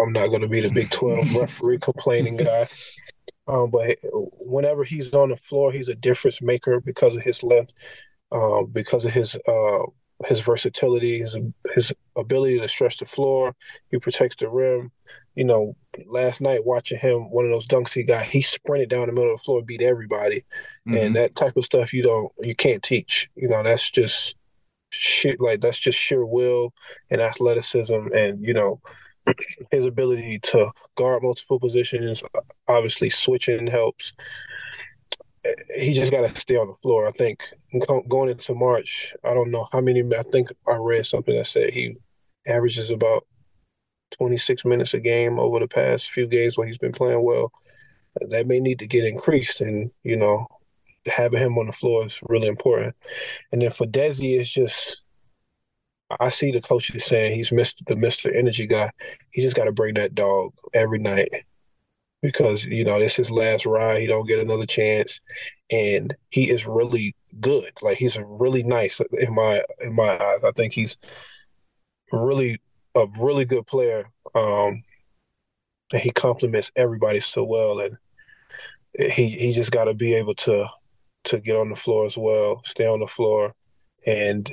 I'm 0.00 0.12
not 0.12 0.28
going 0.28 0.42
to 0.42 0.48
be 0.48 0.60
the 0.60 0.70
Big 0.70 0.90
12 0.90 1.34
referee 1.36 1.78
complaining 1.78 2.36
guy. 2.36 2.68
Um, 3.48 3.70
but 3.70 3.96
whenever 4.02 4.84
he's 4.84 5.12
on 5.14 5.30
the 5.30 5.36
floor, 5.36 5.72
he's 5.72 5.88
a 5.88 5.94
difference 5.94 6.42
maker 6.42 6.80
because 6.80 7.16
of 7.16 7.22
his 7.22 7.42
length, 7.42 7.72
um, 8.32 8.66
because 8.66 9.04
of 9.04 9.12
his 9.12 9.36
uh, 9.46 9.84
his 10.24 10.40
versatility, 10.40 11.18
his 11.18 11.36
his 11.74 11.92
ability 12.16 12.58
to 12.60 12.68
stretch 12.68 12.98
the 12.98 13.06
floor. 13.06 13.54
He 13.90 13.98
protects 13.98 14.36
the 14.36 14.48
rim. 14.48 14.90
You 15.34 15.44
know, 15.44 15.76
last 16.06 16.40
night 16.40 16.64
watching 16.64 16.98
him, 16.98 17.30
one 17.30 17.44
of 17.44 17.50
those 17.50 17.66
dunks 17.66 17.92
he 17.92 18.02
got, 18.02 18.24
he 18.24 18.40
sprinted 18.40 18.88
down 18.88 19.06
the 19.06 19.12
middle 19.12 19.34
of 19.34 19.40
the 19.40 19.44
floor, 19.44 19.62
beat 19.62 19.82
everybody, 19.82 20.44
mm-hmm. 20.88 20.96
and 20.96 21.16
that 21.16 21.36
type 21.36 21.56
of 21.58 21.64
stuff 21.64 21.92
you 21.92 22.02
don't, 22.02 22.32
you 22.40 22.54
can't 22.54 22.82
teach. 22.82 23.28
You 23.36 23.48
know, 23.48 23.62
that's 23.62 23.90
just 23.90 24.34
shit. 24.90 25.38
Like 25.38 25.60
that's 25.60 25.78
just 25.78 25.98
sheer 25.98 26.24
will 26.24 26.72
and 27.10 27.20
athleticism, 27.20 28.08
and 28.14 28.42
you 28.42 28.54
know, 28.54 28.80
his 29.70 29.84
ability 29.84 30.38
to 30.40 30.70
guard 30.96 31.22
multiple 31.22 31.60
positions. 31.60 32.22
Obviously, 32.66 33.10
switching 33.10 33.66
helps 33.66 34.14
he 35.74 35.92
just 35.92 36.12
got 36.12 36.22
to 36.22 36.40
stay 36.40 36.56
on 36.56 36.68
the 36.68 36.74
floor. 36.74 37.06
I 37.06 37.12
think 37.12 37.44
going 38.08 38.30
into 38.30 38.54
March, 38.54 39.14
I 39.24 39.34
don't 39.34 39.50
know 39.50 39.68
how 39.72 39.80
many. 39.80 40.02
I 40.16 40.22
think 40.22 40.48
I 40.66 40.76
read 40.76 41.06
something 41.06 41.36
that 41.36 41.46
said 41.46 41.72
he 41.72 41.96
averages 42.46 42.90
about 42.90 43.26
26 44.16 44.64
minutes 44.64 44.94
a 44.94 45.00
game 45.00 45.38
over 45.38 45.58
the 45.58 45.68
past 45.68 46.10
few 46.10 46.26
games 46.26 46.56
where 46.56 46.66
he's 46.66 46.78
been 46.78 46.92
playing 46.92 47.22
well. 47.22 47.52
That 48.28 48.46
may 48.46 48.60
need 48.60 48.78
to 48.78 48.86
get 48.86 49.04
increased, 49.04 49.60
and 49.60 49.90
you 50.02 50.16
know, 50.16 50.46
having 51.06 51.40
him 51.40 51.58
on 51.58 51.66
the 51.66 51.72
floor 51.72 52.06
is 52.06 52.18
really 52.22 52.48
important. 52.48 52.94
And 53.52 53.60
then 53.60 53.70
for 53.70 53.86
Desi, 53.86 54.38
it's 54.38 54.48
just 54.48 55.02
I 56.20 56.28
see 56.28 56.52
the 56.52 56.60
coaches 56.60 57.04
saying 57.04 57.34
he's 57.34 57.50
Mr. 57.50 57.84
the 57.86 57.94
Mr. 57.94 58.34
Energy 58.34 58.66
guy. 58.66 58.90
He 59.30 59.42
just 59.42 59.56
got 59.56 59.64
to 59.64 59.72
bring 59.72 59.94
that 59.94 60.14
dog 60.14 60.52
every 60.72 60.98
night 60.98 61.28
because 62.22 62.64
you 62.64 62.84
know 62.84 62.96
it's 62.96 63.14
his 63.14 63.30
last 63.30 63.66
ride. 63.66 64.00
He 64.00 64.06
don't 64.06 64.28
get 64.28 64.40
another 64.40 64.66
chance, 64.66 65.20
and 65.70 66.14
he 66.30 66.50
is 66.50 66.66
really 66.66 67.14
good. 67.40 67.72
Like 67.82 67.98
he's 67.98 68.18
really 68.18 68.62
nice 68.62 69.00
in 69.12 69.34
my 69.34 69.62
in 69.80 69.94
my 69.94 70.18
eyes. 70.18 70.40
I 70.44 70.52
think 70.52 70.72
he's 70.72 70.96
really 72.12 72.60
a 72.94 73.06
really 73.18 73.44
good 73.44 73.66
player. 73.66 74.10
Um, 74.34 74.82
and 75.92 76.02
he 76.02 76.10
complements 76.10 76.72
everybody 76.76 77.20
so 77.20 77.44
well, 77.44 77.80
and 77.80 77.96
he 78.98 79.28
he 79.28 79.52
just 79.52 79.70
got 79.70 79.84
to 79.84 79.94
be 79.94 80.14
able 80.14 80.34
to 80.34 80.66
to 81.24 81.40
get 81.40 81.56
on 81.56 81.70
the 81.70 81.76
floor 81.76 82.06
as 82.06 82.16
well, 82.16 82.62
stay 82.64 82.86
on 82.86 83.00
the 83.00 83.06
floor, 83.06 83.54
and 84.06 84.52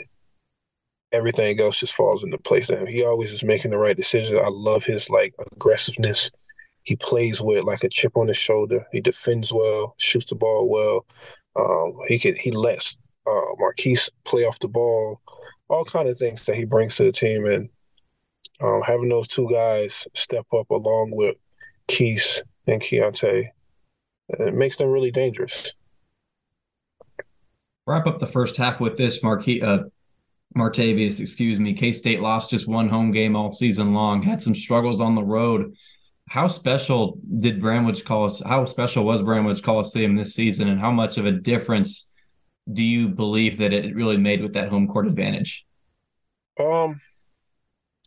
everything 1.12 1.60
else 1.60 1.80
just 1.80 1.94
falls 1.94 2.24
into 2.24 2.38
place. 2.38 2.70
And 2.70 2.88
he 2.88 3.04
always 3.04 3.32
is 3.32 3.44
making 3.44 3.72
the 3.72 3.78
right 3.78 3.96
decision. 3.96 4.40
I 4.40 4.50
love 4.50 4.84
his 4.84 5.10
like 5.10 5.34
aggressiveness 5.54 6.32
he 6.84 6.96
plays 6.96 7.42
with 7.42 7.64
like 7.64 7.84
a 7.84 7.90
chip 7.90 8.16
on 8.16 8.28
his 8.28 8.38
shoulder. 8.38 8.86
He 8.92 9.02
defends 9.02 9.52
well, 9.52 9.96
shoots 9.98 10.28
the 10.28 10.36
ball 10.36 10.70
well. 10.70 11.06
Um, 11.56 11.98
he 12.08 12.20
can 12.20 12.36
he 12.36 12.52
lets 12.52 12.98
uh, 13.26 13.56
Markquis 13.60 14.10
play 14.26 14.46
off 14.46 14.60
the 14.60 14.68
ball. 14.68 15.22
All 15.70 15.86
kind 15.86 16.10
of 16.10 16.20
things 16.20 16.46
that 16.46 16.56
he 16.56 16.66
brings 16.66 16.96
to 16.96 17.04
the 17.04 17.12
team, 17.12 17.46
and 17.46 17.70
um, 18.62 18.82
having 18.86 19.10
those 19.10 19.28
two 19.28 19.50
guys 19.50 20.06
step 20.14 20.46
up 20.54 20.70
along 20.70 21.12
with 21.12 21.38
Keith 21.88 22.42
and 22.68 22.82
Keyonte, 22.82 23.48
it 24.30 24.54
makes 24.54 24.78
them 24.78 24.90
really 24.90 25.12
dangerous. 25.12 25.74
Wrap 27.88 28.08
up 28.08 28.20
the 28.20 28.28
first 28.28 28.56
half 28.56 28.80
with 28.80 28.98
this, 28.98 29.24
Marquis, 29.24 29.62
uh, 29.62 29.84
Martavius, 30.56 31.20
excuse 31.20 31.60
me. 31.60 31.74
K 31.74 31.92
State 31.92 32.22
lost 32.22 32.50
just 32.50 32.68
one 32.68 32.88
home 32.88 33.12
game 33.12 33.36
all 33.36 33.52
season 33.52 33.94
long. 33.94 34.22
Had 34.22 34.42
some 34.42 34.56
struggles 34.56 35.02
on 35.02 35.16
the 35.16 35.24
road 35.24 35.76
how 36.30 36.48
special 36.48 37.20
did 37.40 37.62
Bramlage 37.62 38.04
Collis? 38.04 38.42
How 38.46 38.66
special 38.66 39.04
was 39.04 39.22
Bramlage 39.22 39.62
Coliseum 39.62 40.16
this 40.16 40.34
season, 40.34 40.68
and 40.68 40.80
how 40.80 40.92
much 40.92 41.18
of 41.18 41.26
a 41.26 41.32
difference 41.32 42.12
do 42.72 42.84
you 42.84 43.10
believe 43.10 43.58
that 43.58 43.74
it 43.74 43.94
really 43.96 44.18
made 44.18 44.42
with 44.42 44.54
that 44.54 44.70
home 44.70 44.88
court 44.88 45.08
advantage? 45.08 45.66
Um, 46.60 47.02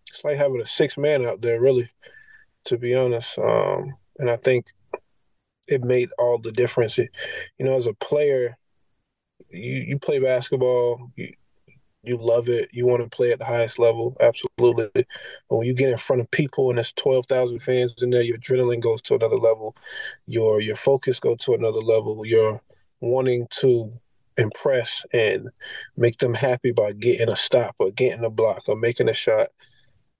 it's 0.09 0.25
like 0.25 0.39
having 0.39 0.61
a 0.61 0.67
six 0.67 0.97
man 0.97 1.27
out 1.27 1.41
there, 1.41 1.61
really, 1.61 1.91
to 2.65 2.79
be 2.79 2.95
honest. 2.95 3.39
Um, 3.39 3.95
and 4.19 4.31
I 4.31 4.37
think 4.37 4.67
it 5.69 5.83
made 5.85 6.09
all 6.19 6.39
the 6.39 6.53
difference. 6.53 6.99
It, 6.99 7.11
you 7.59 7.67
know, 7.67 7.77
as 7.77 7.87
a 7.87 7.95
player, 7.95 8.57
you 9.51 9.75
you 9.75 9.99
play 9.99 10.21
basketball. 10.21 11.11
You, 11.17 11.33
you 12.07 12.17
love 12.17 12.49
it, 12.49 12.71
you 12.73 12.87
want 12.87 13.03
to 13.03 13.09
play 13.09 13.33
at 13.33 13.39
the 13.39 13.45
highest 13.45 13.79
level, 13.79 14.17
absolutely. 14.21 14.91
But 14.95 15.57
when 15.57 15.67
you 15.67 15.75
get 15.75 15.91
in 15.91 15.99
front 15.99 16.23
of 16.23 16.31
people 16.31 16.71
and 16.71 16.79
there's 16.79 16.93
twelve 16.93 17.27
thousand 17.27 17.61
fans 17.61 17.95
in 18.01 18.11
there, 18.11 18.23
your 18.23 18.39
adrenaline 18.39 18.81
goes 18.81 19.03
to 19.03 19.15
another 19.15 19.37
level, 19.37 19.77
your 20.27 20.61
your 20.61 20.77
focus 20.77 21.19
goes 21.19 21.39
to 21.41 21.55
another 21.55 21.81
level. 21.81 22.25
You're 22.25 22.61
wanting 23.01 23.49
to 23.61 23.93
impress 24.37 25.05
and 25.13 25.49
make 25.97 26.19
them 26.19 26.35
happy 26.35 26.71
by 26.71 26.93
getting 26.93 27.29
a 27.29 27.37
stop 27.37 27.75
or 27.79 27.91
getting 27.91 28.25
a 28.25 28.31
block 28.31 28.63
or 28.69 28.77
making 28.77 29.09
a 29.09 29.15
shot, 29.15 29.49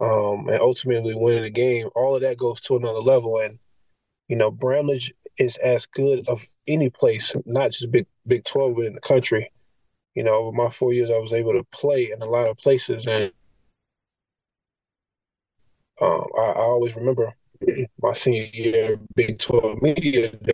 um, 0.01 0.49
and 0.49 0.61
ultimately 0.61 1.15
winning 1.15 1.43
the 1.43 1.51
game. 1.51 1.89
All 1.95 2.17
of 2.17 2.23
that 2.23 2.39
goes 2.39 2.61
to 2.63 2.77
another 2.77 3.01
level, 3.01 3.39
and 3.39 3.59
you 4.29 4.37
know, 4.37 4.51
Bramlage 4.51 5.13
is 5.39 5.57
as 5.59 5.87
good 5.87 6.29
of 6.29 6.45
any 6.67 6.91
place, 6.91 7.35
not 7.45 7.71
just 7.71 7.93
Big 7.93 8.07
Big 8.27 8.45
Twelve, 8.45 8.75
but 8.75 8.87
in 8.87 8.95
the 8.95 9.01
country 9.01 9.51
you 10.17 10.25
know, 10.25 10.35
over 10.35 10.53
my 10.53 10.71
four 10.71 10.95
years, 10.95 11.11
I 11.11 11.19
was 11.19 11.35
able 11.35 11.53
to 11.53 11.63
play 11.65 12.11
in 12.11 12.23
a 12.23 12.27
lot 12.27 12.49
of 12.49 12.57
places, 12.57 13.07
and 13.07 13.31
um, 16.01 16.25
I, 16.37 16.41
I, 16.41 16.63
always 16.63 16.97
remember 16.97 17.35
my 18.03 18.15
senior 18.15 18.49
year, 18.53 18.99
Big 19.15 19.39
Twelve 19.39 19.81
media 19.83 20.31
day, 20.31 20.53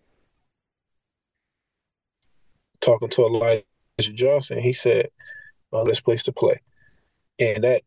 talking 2.80 3.08
to 3.10 3.24
Elijah 3.24 3.64
Johnson. 4.00 4.58
He 4.58 4.72
said, 4.72 5.10
uh, 5.72 5.84
"This 5.84 6.00
place 6.00 6.24
to 6.24 6.32
play," 6.32 6.60
and 7.38 7.62
that 7.62 7.82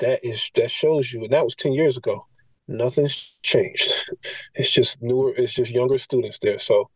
that 0.00 0.22
is 0.22 0.50
that 0.56 0.70
shows 0.70 1.10
you, 1.10 1.24
and 1.24 1.32
that 1.32 1.44
was 1.44 1.56
ten 1.56 1.72
years 1.72 1.96
ago. 1.96 2.26
Nothing's 2.68 3.34
changed. 3.42 3.92
It's 4.54 4.70
just 4.70 5.02
newer. 5.02 5.34
It's 5.36 5.54
just 5.54 5.72
younger 5.72 5.98
students 5.98 6.38
there. 6.40 6.58
So, 6.58 6.90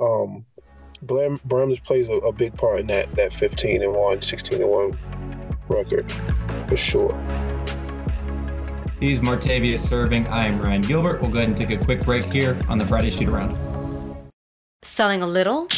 um, 0.00 0.46
Bram, 1.06 1.40
Bramlage 1.44 1.82
plays 1.82 2.08
a, 2.08 2.12
a, 2.12 2.32
big 2.32 2.56
part 2.56 2.80
in 2.80 2.86
that 2.88 3.10
that 3.14 3.32
15 3.32 3.82
and 3.82 3.92
1, 3.92 4.22
16 4.22 4.60
and 4.60 4.70
1 4.70 4.98
record 5.68 6.10
for 6.68 6.76
sure. 6.76 7.14
He's 9.00 9.20
Martavius 9.20 9.92
Irving. 9.92 10.26
I 10.28 10.46
am 10.46 10.60
Ryan 10.60 10.82
Gilbert. 10.82 11.20
We'll 11.20 11.30
go 11.30 11.38
ahead 11.38 11.48
and 11.48 11.56
take 11.56 11.72
a 11.72 11.84
quick 11.84 12.04
break 12.04 12.24
here 12.24 12.58
on 12.68 12.78
the 12.78 12.86
Friday 12.86 13.10
Shoot 13.10 13.28
Around. 13.28 13.56
Selling 14.82 15.22
a 15.22 15.26
little 15.26 15.68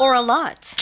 or 0.00 0.14
a 0.14 0.20
lot? 0.20 0.81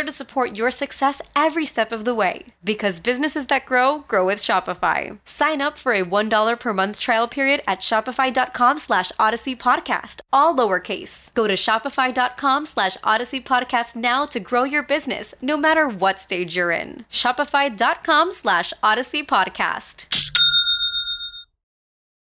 there 0.01 0.05
to 0.05 0.11
support 0.11 0.55
your 0.55 0.71
success 0.71 1.21
every 1.35 1.65
step 1.65 1.91
of 1.91 2.05
the 2.05 2.15
way. 2.15 2.45
Because 2.63 2.99
businesses 2.99 3.45
that 3.47 3.67
grow 3.67 3.99
grow 4.07 4.25
with 4.25 4.39
Shopify. 4.39 5.19
Sign 5.25 5.61
up 5.61 5.77
for 5.77 5.93
a 5.93 6.03
$1 6.03 6.59
per 6.59 6.73
month 6.73 6.99
trial 6.99 7.27
period 7.27 7.61
at 7.67 7.81
Shopify.com 7.81 8.79
slash 8.79 9.11
Odyssey 9.19 9.55
Podcast, 9.55 10.21
all 10.33 10.55
lowercase. 10.55 11.33
Go 11.35 11.47
to 11.47 11.53
Shopify.com 11.53 12.65
slash 12.65 12.97
Odyssey 13.03 13.41
Podcast 13.41 13.95
now 13.95 14.25
to 14.25 14.39
grow 14.39 14.63
your 14.63 14.83
business 14.83 15.35
no 15.41 15.55
matter 15.55 15.87
what 15.87 16.19
stage 16.19 16.55
you're 16.55 16.71
in. 16.71 17.05
Shopify.com 17.11 18.31
slash 18.31 18.73
Odyssey 18.81 19.23
Podcast. 19.23 20.07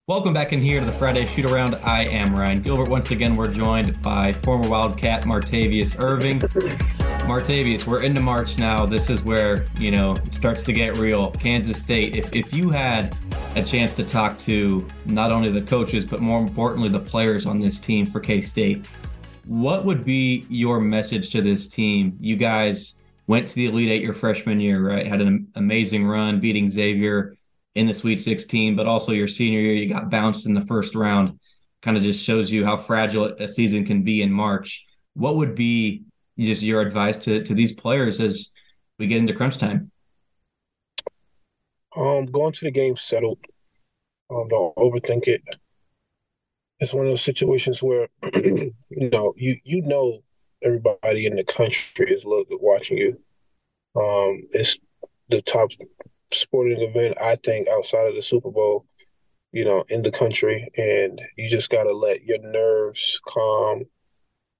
Welcome 0.07 0.33
back 0.33 0.53
in 0.53 0.61
here 0.61 0.79
to 0.79 0.85
the 0.85 0.91
Friday 0.93 1.25
Shoot 1.25 1.45
Around. 1.51 1.75
I 1.83 2.03
am 2.03 2.35
Ryan 2.35 2.61
Gilbert. 2.61 2.89
Once 2.89 3.09
again, 3.09 3.35
we're 3.35 3.51
joined 3.51 3.99
by 4.03 4.31
former 4.31 4.69
Wildcat 4.69 5.23
Martavius 5.23 5.99
Irving. 5.99 6.43
Martavius, 7.25 7.87
we're 7.87 8.03
into 8.03 8.21
March 8.21 8.59
now. 8.59 8.85
This 8.85 9.09
is 9.09 9.23
where, 9.23 9.65
you 9.79 9.89
know, 9.89 10.11
it 10.11 10.35
starts 10.35 10.61
to 10.61 10.71
get 10.71 10.99
real. 10.99 11.31
Kansas 11.31 11.81
State, 11.81 12.15
if, 12.15 12.35
if 12.35 12.53
you 12.53 12.69
had 12.69 13.17
a 13.55 13.63
chance 13.63 13.93
to 13.93 14.03
talk 14.03 14.37
to 14.39 14.87
not 15.07 15.31
only 15.31 15.51
the 15.51 15.61
coaches, 15.61 16.05
but 16.05 16.19
more 16.19 16.39
importantly, 16.39 16.87
the 16.87 16.99
players 16.99 17.47
on 17.47 17.59
this 17.59 17.79
team 17.79 18.05
for 18.05 18.19
K 18.19 18.43
State, 18.43 18.85
what 19.45 19.85
would 19.85 20.05
be 20.05 20.45
your 20.49 20.79
message 20.79 21.31
to 21.31 21.41
this 21.41 21.67
team? 21.67 22.15
You 22.19 22.35
guys 22.35 22.99
went 23.25 23.47
to 23.47 23.55
the 23.55 23.65
Elite 23.65 23.89
Eight 23.89 24.03
your 24.03 24.13
freshman 24.13 24.59
year, 24.59 24.87
right? 24.87 25.07
Had 25.07 25.21
an 25.21 25.47
amazing 25.55 26.05
run, 26.05 26.39
beating 26.39 26.69
Xavier 26.69 27.35
in 27.73 27.87
the 27.87 27.93
Sweet 27.95 28.17
16, 28.21 28.75
but 28.75 28.85
also 28.85 29.13
your 29.13 29.27
senior 29.27 29.61
year, 29.61 29.73
you 29.73 29.91
got 29.91 30.11
bounced 30.11 30.45
in 30.45 30.53
the 30.53 30.61
first 30.61 30.93
round. 30.93 31.39
Kind 31.81 31.97
of 31.97 32.03
just 32.03 32.23
shows 32.23 32.51
you 32.51 32.63
how 32.65 32.77
fragile 32.77 33.25
a 33.39 33.47
season 33.47 33.83
can 33.83 34.03
be 34.03 34.21
in 34.21 34.31
March. 34.31 34.85
What 35.15 35.37
would 35.37 35.55
be 35.55 36.03
just 36.37 36.61
your 36.61 36.81
advice 36.81 37.17
to 37.19 37.43
to 37.43 37.53
these 37.53 37.73
players 37.73 38.19
as 38.19 38.51
we 38.99 39.07
get 39.07 39.19
into 39.19 39.33
crunch 39.33 39.57
time? 39.57 39.91
Um, 41.95 42.25
going 42.25 42.53
to 42.53 42.65
the 42.65 42.71
game 42.71 42.97
settled. 42.97 43.39
Um, 44.29 44.47
don't 44.49 44.75
overthink 44.75 45.27
it. 45.27 45.41
It's 46.79 46.93
one 46.93 47.05
of 47.05 47.11
those 47.11 47.21
situations 47.21 47.81
where 47.81 48.09
you 48.33 48.73
know 48.89 49.33
you 49.37 49.57
you 49.63 49.81
know 49.83 50.23
everybody 50.61 51.25
in 51.25 51.35
the 51.35 51.43
country 51.43 52.11
is 52.11 52.25
looking 52.25 52.57
watching 52.61 52.97
you. 52.97 53.19
Um, 53.95 54.43
it's 54.51 54.79
the 55.29 55.41
top 55.41 55.71
sporting 56.31 56.81
event, 56.81 57.17
I 57.21 57.35
think, 57.37 57.67
outside 57.67 58.07
of 58.07 58.15
the 58.15 58.21
Super 58.21 58.51
Bowl, 58.51 58.85
you 59.51 59.65
know, 59.65 59.83
in 59.89 60.01
the 60.01 60.11
country. 60.11 60.69
And 60.77 61.21
you 61.37 61.49
just 61.49 61.69
got 61.69 61.83
to 61.83 61.93
let 61.93 62.23
your 62.23 62.39
nerves 62.39 63.19
calm 63.27 63.83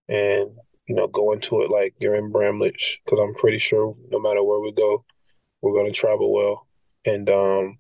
and, 0.08 0.52
you 0.88 0.96
know, 0.96 1.08
go 1.08 1.32
into 1.32 1.62
it 1.62 1.70
like 1.70 1.96
you're 2.00 2.16
in 2.16 2.32
Bramlage. 2.32 3.02
Because 3.04 3.20
I'm 3.20 3.36
pretty 3.36 3.58
sure 3.58 3.96
no 4.10 4.20
matter 4.20 4.44
where 4.44 4.60
we 4.60 4.72
go, 4.72 5.04
we're 5.62 5.74
going 5.74 5.88
to 5.88 5.92
travel 5.92 6.34
well. 6.34 6.68
And, 7.06 7.30
um, 7.30 7.78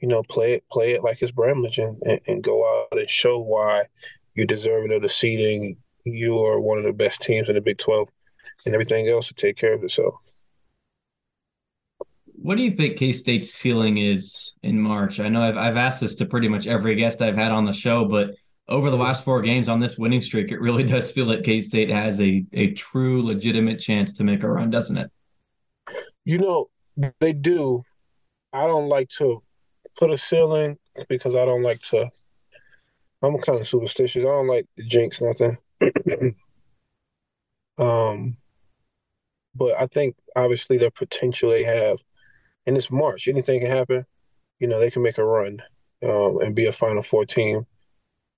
you 0.00 0.08
know, 0.08 0.22
play 0.22 0.54
it, 0.54 0.64
play 0.70 0.92
it 0.92 1.02
like 1.02 1.22
it's 1.22 1.32
Bramlage 1.32 1.78
and, 1.78 2.00
and, 2.04 2.20
and 2.26 2.42
go 2.42 2.64
out 2.66 2.98
and 2.98 3.08
show 3.08 3.38
why 3.38 3.84
you're 4.34 4.46
deserving 4.46 4.92
of 4.92 5.02
the 5.02 5.08
seeding. 5.08 5.76
You 6.04 6.40
are 6.40 6.60
one 6.60 6.78
of 6.78 6.84
the 6.84 6.92
best 6.92 7.20
teams 7.20 7.48
in 7.48 7.54
the 7.54 7.60
Big 7.60 7.78
12 7.78 8.08
and 8.64 8.74
everything 8.74 9.08
else 9.08 9.28
to 9.28 9.34
take 9.34 9.56
care 9.56 9.74
of 9.74 9.82
itself 9.82 10.14
what 12.46 12.56
do 12.56 12.62
you 12.62 12.70
think 12.70 12.96
K 12.96 13.12
State's 13.12 13.50
ceiling 13.50 13.98
is 13.98 14.54
in 14.62 14.80
March? 14.80 15.18
I 15.18 15.28
know 15.28 15.42
I've 15.42 15.56
I've 15.56 15.76
asked 15.76 16.00
this 16.00 16.14
to 16.16 16.26
pretty 16.26 16.46
much 16.46 16.68
every 16.68 16.94
guest 16.94 17.20
I've 17.20 17.34
had 17.34 17.50
on 17.50 17.64
the 17.64 17.72
show, 17.72 18.04
but 18.04 18.36
over 18.68 18.90
the 18.90 18.96
last 18.96 19.24
four 19.24 19.42
games 19.42 19.68
on 19.68 19.80
this 19.80 19.96
winning 19.98 20.22
streak, 20.22 20.50
it 20.50 20.60
really 20.60 20.82
does 20.94 21.10
feel 21.10 21.26
like 21.26 21.44
K 21.44 21.62
State 21.62 21.90
has 21.90 22.20
a 22.20 22.44
a 22.52 22.72
true 22.72 23.22
legitimate 23.22 23.80
chance 23.80 24.12
to 24.14 24.24
make 24.24 24.42
a 24.42 24.50
run, 24.50 24.70
doesn't 24.70 24.96
it? 24.96 25.10
You 26.24 26.38
know, 26.38 26.70
they 27.20 27.32
do. 27.32 27.82
I 28.52 28.66
don't 28.66 28.88
like 28.88 29.08
to 29.18 29.42
put 29.96 30.10
a 30.10 30.18
ceiling 30.18 30.78
because 31.08 31.34
I 31.34 31.44
don't 31.44 31.62
like 31.62 31.80
to. 31.82 32.10
I'm 33.22 33.38
kind 33.38 33.60
of 33.60 33.68
superstitious. 33.68 34.24
I 34.24 34.28
don't 34.28 34.46
like 34.46 34.66
jinx 34.86 35.20
nothing. 35.20 35.56
um, 37.78 38.36
but 39.54 39.80
I 39.80 39.86
think 39.86 40.16
obviously 40.34 40.78
the 40.78 40.90
potential 40.90 41.50
they 41.50 41.64
have 41.64 41.98
and 42.66 42.76
it's 42.76 42.90
March. 42.90 43.28
Anything 43.28 43.60
can 43.60 43.70
happen. 43.70 44.04
You 44.58 44.68
know, 44.68 44.78
they 44.78 44.90
can 44.90 45.02
make 45.02 45.18
a 45.18 45.24
run 45.24 45.62
um, 46.02 46.40
and 46.42 46.54
be 46.54 46.66
a 46.66 46.72
Final 46.72 47.02
Four 47.02 47.24
team, 47.24 47.66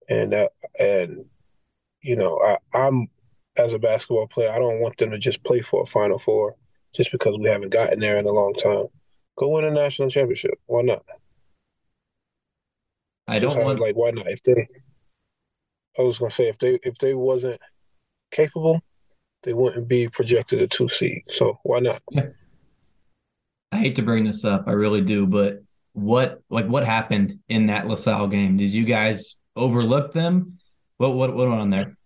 and 0.09 0.35
uh, 0.35 0.49
and 0.79 1.25
you 2.03 2.16
know, 2.16 2.38
I, 2.38 2.59
I'm 2.77 3.09
as 3.57 3.73
a 3.73 3.79
basketball 3.79 4.27
player, 4.27 4.51
I 4.51 4.59
don't 4.59 4.81
want 4.81 4.97
them 4.99 5.11
to 5.11 5.18
just 5.18 5.42
play 5.44 5.61
for 5.61 5.83
a 5.83 5.87
Final 5.87 6.18
Four 6.18 6.57
just 6.94 7.12
because 7.12 7.37
we 7.38 7.49
haven't 7.49 7.71
gotten 7.71 8.01
there 8.01 8.16
in 8.16 8.27
a 8.27 8.33
long 8.33 8.55
time. 8.55 8.87
Go 9.37 9.49
win 9.49 9.64
a 9.64 9.71
national 9.71 10.11
championship. 10.11 10.55
Why 10.66 10.83
not? 10.83 11.05
I 13.27 13.38
don't 13.38 13.62
want 13.62 13.81
like 13.81 13.94
why 13.94 14.11
not? 14.11 14.27
If 14.27 14.42
they, 14.42 14.66
I 15.99 16.03
was 16.03 16.18
gonna 16.18 16.31
say 16.31 16.49
if 16.49 16.59
they 16.59 16.79
if 16.83 16.97
they 16.99 17.14
wasn't 17.14 17.61
capable, 18.31 18.81
they 19.42 19.53
wouldn't 19.53 19.88
be 19.88 20.09
projected 20.09 20.62
a 20.62 20.66
two 20.66 20.88
seed. 20.88 21.23
So 21.27 21.59
why 21.62 21.81
not? 21.81 22.03
I 23.73 23.77
hate 23.77 23.97
to 23.97 24.03
bring 24.03 24.25
this 24.25 24.44
up, 24.44 24.64
I 24.66 24.73
really 24.73 25.03
do, 25.03 25.27
but 25.27 25.62
what 25.92 26.40
like 26.49 26.66
what 26.66 26.87
happened 26.87 27.38
in 27.49 27.66
that 27.66 27.87
LaSalle 27.87 28.29
game? 28.29 28.57
Did 28.57 28.73
you 28.73 28.85
guys 28.85 29.38
overlook 29.59 30.12
them? 30.12 30.59
What 30.99 31.14
what 31.14 31.35
what 31.35 31.49
went 31.49 31.61
on 31.61 31.71
there? 31.71 31.97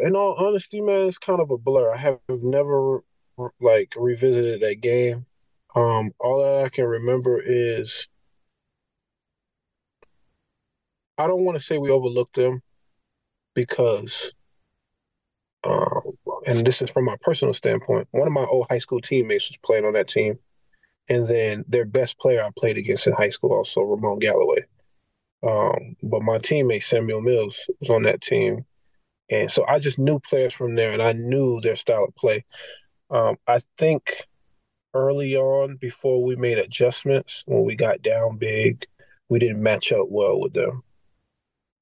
In 0.00 0.16
all 0.16 0.34
honesty, 0.38 0.80
man, 0.80 1.06
it's 1.06 1.18
kind 1.18 1.40
of 1.40 1.50
a 1.50 1.58
blur. 1.58 1.92
I 1.92 1.98
have 1.98 2.18
never 2.28 3.00
like 3.60 3.94
revisited 3.96 4.60
that 4.60 4.80
game. 4.80 5.26
Um, 5.74 6.10
all 6.18 6.42
that 6.42 6.64
I 6.64 6.68
can 6.68 6.84
remember 6.84 7.40
is 7.44 8.08
I 11.18 11.26
don't 11.26 11.44
want 11.44 11.58
to 11.58 11.64
say 11.64 11.78
we 11.78 11.90
overlooked 11.90 12.36
them 12.36 12.62
because 13.54 14.32
um, 15.64 16.00
and 16.46 16.66
this 16.66 16.82
is 16.82 16.90
from 16.90 17.04
my 17.04 17.16
personal 17.20 17.54
standpoint. 17.54 18.08
One 18.10 18.26
of 18.26 18.32
my 18.32 18.44
old 18.44 18.66
high 18.68 18.78
school 18.78 19.00
teammates 19.00 19.48
was 19.48 19.58
playing 19.58 19.84
on 19.84 19.92
that 19.92 20.08
team, 20.08 20.38
and 21.08 21.26
then 21.28 21.64
their 21.68 21.84
best 21.84 22.18
player 22.18 22.42
I 22.42 22.50
played 22.56 22.76
against 22.76 23.06
in 23.06 23.12
high 23.12 23.30
school 23.30 23.52
also 23.52 23.82
Ramon 23.82 24.18
Galloway. 24.18 24.64
Um, 25.42 25.96
but 26.02 26.22
my 26.22 26.38
teammate 26.38 26.84
Samuel 26.84 27.20
Mills 27.20 27.68
was 27.80 27.90
on 27.90 28.02
that 28.04 28.20
team, 28.20 28.64
and 29.28 29.50
so 29.50 29.64
I 29.66 29.78
just 29.78 29.98
knew 29.98 30.20
players 30.20 30.52
from 30.52 30.74
there, 30.74 30.92
and 30.92 31.02
I 31.02 31.12
knew 31.12 31.60
their 31.60 31.76
style 31.76 32.04
of 32.04 32.14
play. 32.14 32.44
Um, 33.10 33.36
I 33.46 33.60
think 33.78 34.26
early 34.94 35.36
on, 35.36 35.76
before 35.76 36.22
we 36.22 36.36
made 36.36 36.58
adjustments, 36.58 37.42
when 37.46 37.64
we 37.64 37.74
got 37.74 38.02
down 38.02 38.38
big, 38.38 38.86
we 39.28 39.38
didn't 39.38 39.62
match 39.62 39.92
up 39.92 40.06
well 40.08 40.40
with 40.40 40.52
them. 40.52 40.82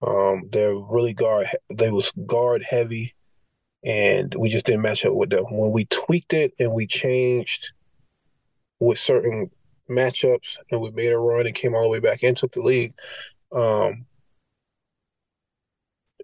Um, 0.03 0.49
they're 0.51 0.77
really 0.77 1.13
guard. 1.13 1.49
They 1.69 1.91
was 1.91 2.13
guard 2.27 2.63
heavy 2.63 3.15
and 3.85 4.35
we 4.37 4.49
just 4.49 4.67
didn't 4.67 4.83
match 4.83 5.05
up 5.05 5.15
with 5.15 5.31
them. 5.31 5.45
When 5.51 5.73
we 5.73 5.87
tweaked 5.87 6.33
it 6.33 6.53
and 6.59 6.73
we 6.73 6.87
changed 6.87 7.73
with 8.79 8.99
certain 8.99 9.51
matchups 9.89 10.57
and 10.71 10.81
we 10.81 10.91
made 10.91 11.13
a 11.13 11.19
run 11.19 11.47
and 11.47 11.55
came 11.55 11.75
all 11.75 11.83
the 11.83 11.89
way 11.89 12.01
back 12.01 12.23
and 12.23 12.37
took 12.37 12.53
the 12.53 12.63
league, 12.63 12.95
um, 13.53 14.07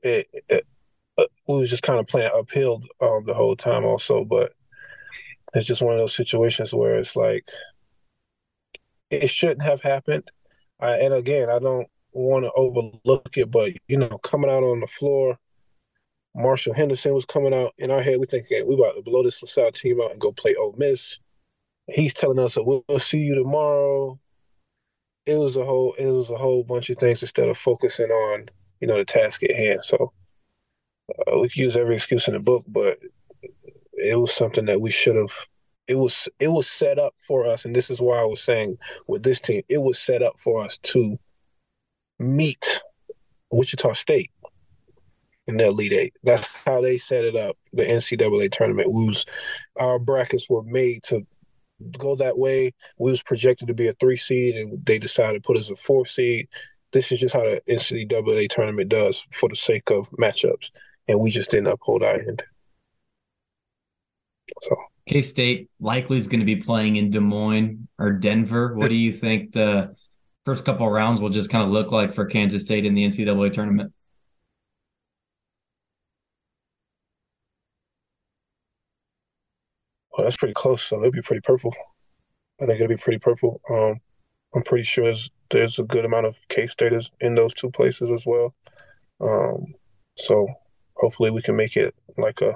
it, 0.02 0.26
it, 0.48 0.66
uh, 1.18 1.24
we 1.48 1.58
was 1.58 1.70
just 1.70 1.82
kind 1.82 1.98
of 1.98 2.06
playing 2.06 2.30
uphill 2.34 2.82
um, 3.00 3.24
the 3.24 3.34
whole 3.34 3.56
time 3.56 3.84
also. 3.84 4.24
But 4.24 4.52
it's 5.54 5.66
just 5.66 5.82
one 5.82 5.94
of 5.94 6.00
those 6.00 6.14
situations 6.14 6.72
where 6.72 6.96
it's 6.96 7.16
like 7.16 7.48
it 9.10 9.28
shouldn't 9.28 9.62
have 9.62 9.80
happened. 9.80 10.30
I, 10.80 10.96
and 10.98 11.14
again, 11.14 11.48
I 11.48 11.58
don't 11.58 11.88
want 12.12 12.44
to 12.44 12.52
overlook 12.52 13.36
it, 13.36 13.50
but 13.50 13.72
you 13.88 13.96
know, 13.96 14.18
coming 14.18 14.50
out 14.50 14.62
on 14.62 14.80
the 14.80 14.86
floor 14.86 15.38
Marshall 16.36 16.74
Henderson 16.74 17.14
was 17.14 17.24
coming 17.24 17.54
out 17.54 17.72
in 17.78 17.90
our 17.90 18.02
head. 18.02 18.20
We 18.20 18.26
thinking 18.26 18.66
we 18.68 18.74
about 18.74 18.94
to 18.94 19.02
blow 19.02 19.22
this 19.22 19.40
LaSalle 19.40 19.72
team 19.72 20.00
out 20.02 20.12
and 20.12 20.20
go 20.20 20.32
play 20.32 20.54
Ole 20.54 20.74
Miss. 20.76 21.18
He's 21.88 22.12
telling 22.12 22.38
us 22.38 22.56
we'll 22.58 22.84
see 22.98 23.20
you 23.20 23.34
tomorrow. 23.34 24.20
It 25.26 25.36
was 25.36 25.56
a 25.56 25.64
whole 25.64 25.94
it 25.94 26.06
was 26.06 26.30
a 26.30 26.36
whole 26.36 26.62
bunch 26.62 26.90
of 26.90 26.98
things 26.98 27.22
instead 27.22 27.48
of 27.48 27.58
focusing 27.58 28.10
on 28.10 28.48
you 28.80 28.86
know 28.86 28.96
the 28.96 29.04
task 29.04 29.42
at 29.42 29.54
hand. 29.54 29.80
So 29.82 30.12
uh, 31.10 31.38
we 31.38 31.48
can 31.48 31.62
use 31.62 31.76
every 31.76 31.96
excuse 31.96 32.28
in 32.28 32.34
the 32.34 32.40
book, 32.40 32.64
but 32.68 32.98
it 33.92 34.18
was 34.18 34.32
something 34.32 34.66
that 34.66 34.80
we 34.80 34.90
should 34.90 35.16
have. 35.16 35.32
It 35.88 35.96
was 35.96 36.28
it 36.38 36.48
was 36.48 36.68
set 36.68 36.98
up 36.98 37.14
for 37.26 37.46
us, 37.46 37.64
and 37.64 37.74
this 37.74 37.90
is 37.90 38.00
why 38.00 38.20
I 38.20 38.24
was 38.24 38.42
saying 38.42 38.78
with 39.06 39.22
this 39.22 39.40
team, 39.40 39.62
it 39.68 39.78
was 39.78 39.98
set 39.98 40.22
up 40.22 40.34
for 40.40 40.60
us 40.62 40.78
to 40.78 41.18
meet 42.18 42.80
Wichita 43.50 43.92
State 43.92 44.30
in 45.46 45.56
the 45.56 45.66
Elite 45.66 45.92
Eight. 45.92 46.14
That's 46.24 46.48
how 46.64 46.80
they 46.80 46.98
set 46.98 47.24
it 47.24 47.36
up. 47.36 47.56
The 47.72 47.84
NCAA 47.84 48.50
tournament. 48.50 48.90
Was 48.90 49.26
our 49.76 49.98
brackets 49.98 50.48
were 50.48 50.64
made 50.64 51.02
to 51.04 51.26
go 51.98 52.16
that 52.16 52.38
way. 52.38 52.72
We 52.98 53.10
was 53.10 53.22
projected 53.22 53.68
to 53.68 53.74
be 53.74 53.88
a 53.88 53.92
three 53.94 54.16
seed, 54.16 54.56
and 54.56 54.84
they 54.84 54.98
decided 54.98 55.42
to 55.42 55.46
put 55.46 55.56
us 55.56 55.70
a 55.70 55.76
four 55.76 56.06
seed. 56.06 56.48
This 56.92 57.12
is 57.12 57.20
just 57.20 57.34
how 57.34 57.42
the 57.42 57.62
NCAA 57.68 58.48
tournament 58.48 58.88
does 58.88 59.26
for 59.32 59.48
the 59.48 59.56
sake 59.56 59.90
of 59.90 60.08
matchups, 60.10 60.70
and 61.08 61.20
we 61.20 61.30
just 61.30 61.50
didn't 61.50 61.68
uphold 61.68 62.02
our 62.02 62.14
end. 62.14 62.42
So 64.62 64.76
K 65.08 65.22
State 65.22 65.70
likely 65.80 66.18
is 66.18 66.26
going 66.26 66.40
to 66.40 66.46
be 66.46 66.56
playing 66.56 66.96
in 66.96 67.10
Des 67.10 67.20
Moines 67.20 67.88
or 67.98 68.12
Denver. 68.12 68.74
What 68.74 68.88
do 68.88 68.94
you 68.94 69.12
think 69.12 69.52
the 69.52 69.94
first 70.44 70.64
couple 70.64 70.88
rounds 70.90 71.20
will 71.20 71.30
just 71.30 71.50
kind 71.50 71.64
of 71.64 71.70
look 71.70 71.92
like 71.92 72.14
for 72.14 72.24
Kansas 72.24 72.62
State 72.62 72.84
in 72.84 72.94
the 72.94 73.04
NCAA 73.04 73.52
tournament? 73.52 73.92
Well, 80.16 80.24
that's 80.24 80.36
pretty 80.36 80.54
close, 80.54 80.82
so 80.82 80.96
it'll 80.98 81.10
be 81.10 81.20
pretty 81.20 81.42
purple. 81.42 81.74
I 82.60 82.66
think 82.66 82.80
it'll 82.80 82.88
be 82.88 82.96
pretty 82.96 83.18
purple. 83.18 83.60
Um, 83.68 84.00
I'm 84.54 84.62
pretty 84.62 84.84
sure 84.84 85.04
there's, 85.04 85.30
there's 85.50 85.78
a 85.78 85.82
good 85.82 86.06
amount 86.06 86.26
of 86.26 86.38
K 86.48 86.66
Staters 86.66 87.10
in 87.20 87.34
those 87.34 87.52
two 87.52 87.70
places 87.70 88.10
as 88.10 88.24
well. 88.24 88.54
Um, 89.20 89.74
so 90.16 90.48
hopefully 90.94 91.30
we 91.30 91.42
can 91.42 91.56
make 91.56 91.76
it 91.76 91.94
like 92.16 92.40
a 92.40 92.54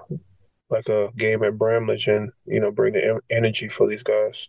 like 0.71 0.89
a 0.89 1.11
game 1.17 1.43
at 1.43 1.59
Bramlage 1.59 2.07
and 2.07 2.31
you 2.47 2.61
know 2.61 2.73
bring 2.73 2.95
the 2.95 3.21
energy 3.31 3.69
for 3.69 3.87
these 3.87 4.03
guys. 4.03 4.49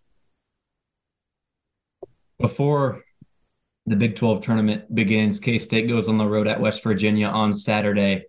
Before 2.39 3.03
the 3.85 3.95
Big 3.95 4.15
12 4.15 4.43
tournament 4.43 4.93
begins, 4.95 5.39
K 5.39 5.59
State 5.59 5.87
goes 5.87 6.07
on 6.07 6.17
the 6.17 6.27
road 6.27 6.47
at 6.47 6.61
West 6.61 6.83
Virginia 6.83 7.27
on 7.27 7.53
Saturday. 7.53 8.25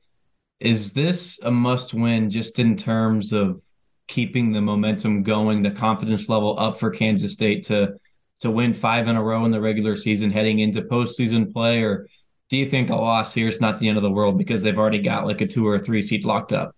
Is 0.58 0.92
this 0.92 1.38
a 1.42 1.50
must 1.50 1.94
win 1.94 2.30
just 2.30 2.58
in 2.58 2.76
terms 2.76 3.32
of 3.32 3.62
keeping 4.08 4.52
the 4.52 4.60
momentum 4.60 5.22
going, 5.22 5.62
the 5.62 5.70
confidence 5.70 6.28
level 6.28 6.58
up 6.58 6.78
for 6.78 6.90
Kansas 6.90 7.32
State 7.32 7.64
to 7.64 7.94
to 8.40 8.50
win 8.50 8.72
five 8.72 9.06
in 9.06 9.14
a 9.14 9.22
row 9.22 9.44
in 9.44 9.52
the 9.52 9.60
regular 9.60 9.94
season 9.94 10.30
heading 10.30 10.58
into 10.58 10.82
postseason 10.82 11.52
play? 11.52 11.82
Or 11.82 12.08
do 12.48 12.56
you 12.56 12.68
think 12.68 12.90
a 12.90 12.96
loss 12.96 13.32
here 13.32 13.46
is 13.46 13.60
not 13.60 13.78
the 13.78 13.88
end 13.88 13.96
of 13.96 14.02
the 14.02 14.10
world 14.10 14.36
because 14.36 14.62
they've 14.62 14.78
already 14.78 14.98
got 14.98 15.26
like 15.26 15.40
a 15.40 15.46
two 15.46 15.66
or 15.66 15.76
a 15.76 15.78
three 15.78 16.02
seat 16.02 16.24
locked 16.24 16.52
up? 16.52 16.74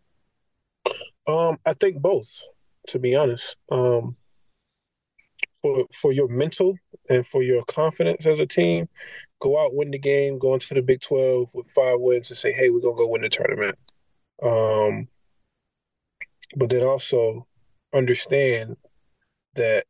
Um, 1.26 1.56
I 1.64 1.72
think 1.72 2.00
both, 2.02 2.42
to 2.88 2.98
be 2.98 3.16
honest. 3.16 3.56
Um, 3.70 4.16
for 5.62 5.86
for 5.94 6.12
your 6.12 6.28
mental 6.28 6.76
and 7.08 7.26
for 7.26 7.42
your 7.42 7.64
confidence 7.64 8.26
as 8.26 8.38
a 8.38 8.46
team, 8.46 8.86
go 9.40 9.58
out, 9.58 9.74
win 9.74 9.90
the 9.90 9.98
game, 9.98 10.38
go 10.38 10.52
into 10.52 10.74
the 10.74 10.82
Big 10.82 11.00
Twelve 11.00 11.48
with 11.54 11.66
five 11.70 11.98
wins, 11.98 12.28
and 12.28 12.36
say, 12.36 12.52
"Hey, 12.52 12.68
we're 12.68 12.80
gonna 12.80 12.96
go 12.96 13.08
win 13.08 13.22
the 13.22 13.30
tournament." 13.30 13.78
Um, 14.42 15.08
but 16.56 16.70
then 16.70 16.84
also 16.84 17.46
understand 17.92 18.76
that 19.54 19.86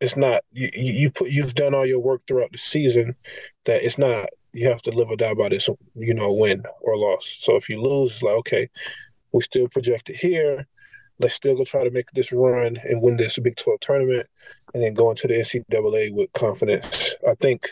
it's 0.00 0.16
not 0.16 0.42
you, 0.52 0.70
you 0.74 1.10
put 1.10 1.30
you've 1.30 1.54
done 1.54 1.74
all 1.74 1.86
your 1.86 2.00
work 2.00 2.22
throughout 2.26 2.52
the 2.52 2.58
season 2.58 3.14
that 3.64 3.82
it's 3.82 3.98
not 3.98 4.28
you 4.52 4.68
have 4.68 4.82
to 4.82 4.90
live 4.90 5.08
or 5.08 5.16
die 5.16 5.34
by 5.34 5.48
this 5.48 5.68
you 5.94 6.14
know 6.14 6.32
win 6.32 6.62
or 6.80 6.96
loss. 6.96 7.38
So 7.40 7.56
if 7.56 7.68
you 7.68 7.80
lose 7.80 8.12
it's 8.12 8.22
like 8.22 8.34
okay 8.36 8.68
we 9.32 9.42
still 9.42 9.68
projected 9.68 10.16
here. 10.16 10.66
Let's 11.18 11.34
still 11.34 11.56
go 11.56 11.64
try 11.64 11.84
to 11.84 11.90
make 11.90 12.10
this 12.12 12.30
run 12.30 12.76
and 12.84 13.00
win 13.00 13.16
this 13.16 13.38
big 13.38 13.56
12 13.56 13.80
tournament 13.80 14.26
and 14.74 14.82
then 14.82 14.94
go 14.94 15.10
into 15.10 15.26
the 15.28 15.34
ncaa 15.34 16.12
with 16.12 16.32
confidence. 16.34 17.14
I 17.26 17.34
think 17.34 17.70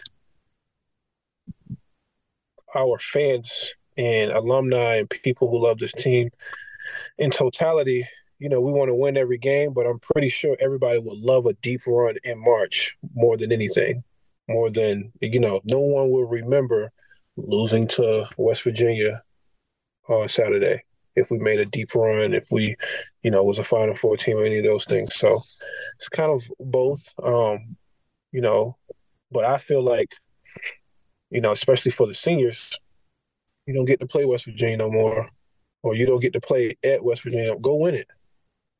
our 2.75 2.99
fans 2.99 3.75
and 3.97 4.33
alumni 4.33 4.97
and 4.97 5.11
people 5.11 5.49
who 5.51 5.62
love 5.62 5.79
this 5.79 5.92
team 5.92 6.31
in 7.19 7.31
totality, 7.31 8.07
you 8.38 8.49
know, 8.49 8.61
we 8.61 8.73
want 8.73 8.88
to 8.88 8.95
win 8.95 9.17
every 9.17 9.38
game, 9.38 9.73
but 9.73 9.87
I'm 9.87 9.99
pretty 9.99 10.29
sure 10.29 10.57
everybody 10.61 10.99
would 10.99 11.19
love 11.19 11.47
a 11.47 11.55
deep 11.55 11.83
run 11.87 12.17
in 12.25 12.38
March 12.38 12.97
more 13.14 13.37
than 13.37 13.53
anything. 13.53 14.03
More 14.49 14.69
than, 14.71 15.11
you 15.21 15.40
know, 15.40 15.61
no 15.64 15.79
one 15.79 16.11
will 16.11 16.29
remember 16.29 16.93
losing 17.37 17.88
to 17.88 18.29
West 18.37 18.62
Virginia 18.62 19.23
on 20.09 20.29
Saturday 20.29 20.83
if 21.17 21.31
we 21.31 21.38
made 21.38 21.61
a 21.61 21.64
deep 21.64 21.95
run, 21.95 22.35
if 22.35 22.49
we, 22.51 22.77
you 23.23 23.31
know, 23.31 23.43
was 23.43 23.59
a 23.59 23.64
Final 23.64 23.95
Four 23.95 24.17
team 24.17 24.37
or 24.37 24.45
any 24.45 24.59
of 24.59 24.64
those 24.64 24.85
things. 24.85 25.14
So 25.14 25.40
it's 25.97 26.09
kind 26.11 26.31
of 26.31 26.43
both, 26.59 27.14
um, 27.23 27.77
you 28.33 28.40
know, 28.40 28.77
but 29.31 29.45
I 29.45 29.59
feel 29.59 29.83
like, 29.83 30.14
you 31.31 31.40
know, 31.40 31.53
especially 31.53 31.93
for 31.93 32.07
the 32.07 32.14
seniors, 32.14 32.79
you 33.67 33.75
don't 33.75 33.87
get 33.87 34.01
to 34.01 34.07
play 34.07 34.25
West 34.25 34.45
Virginia 34.45 34.77
no 34.77 34.90
more 34.90 35.31
or 35.85 35.94
you 35.94 36.07
don't 36.07 36.20
get 36.20 36.33
to 36.33 36.40
play 36.40 36.77
at 36.83 37.05
West 37.05 37.23
Virginia, 37.23 37.55
go 37.61 37.75
win 37.75 37.94
it. 37.94 38.09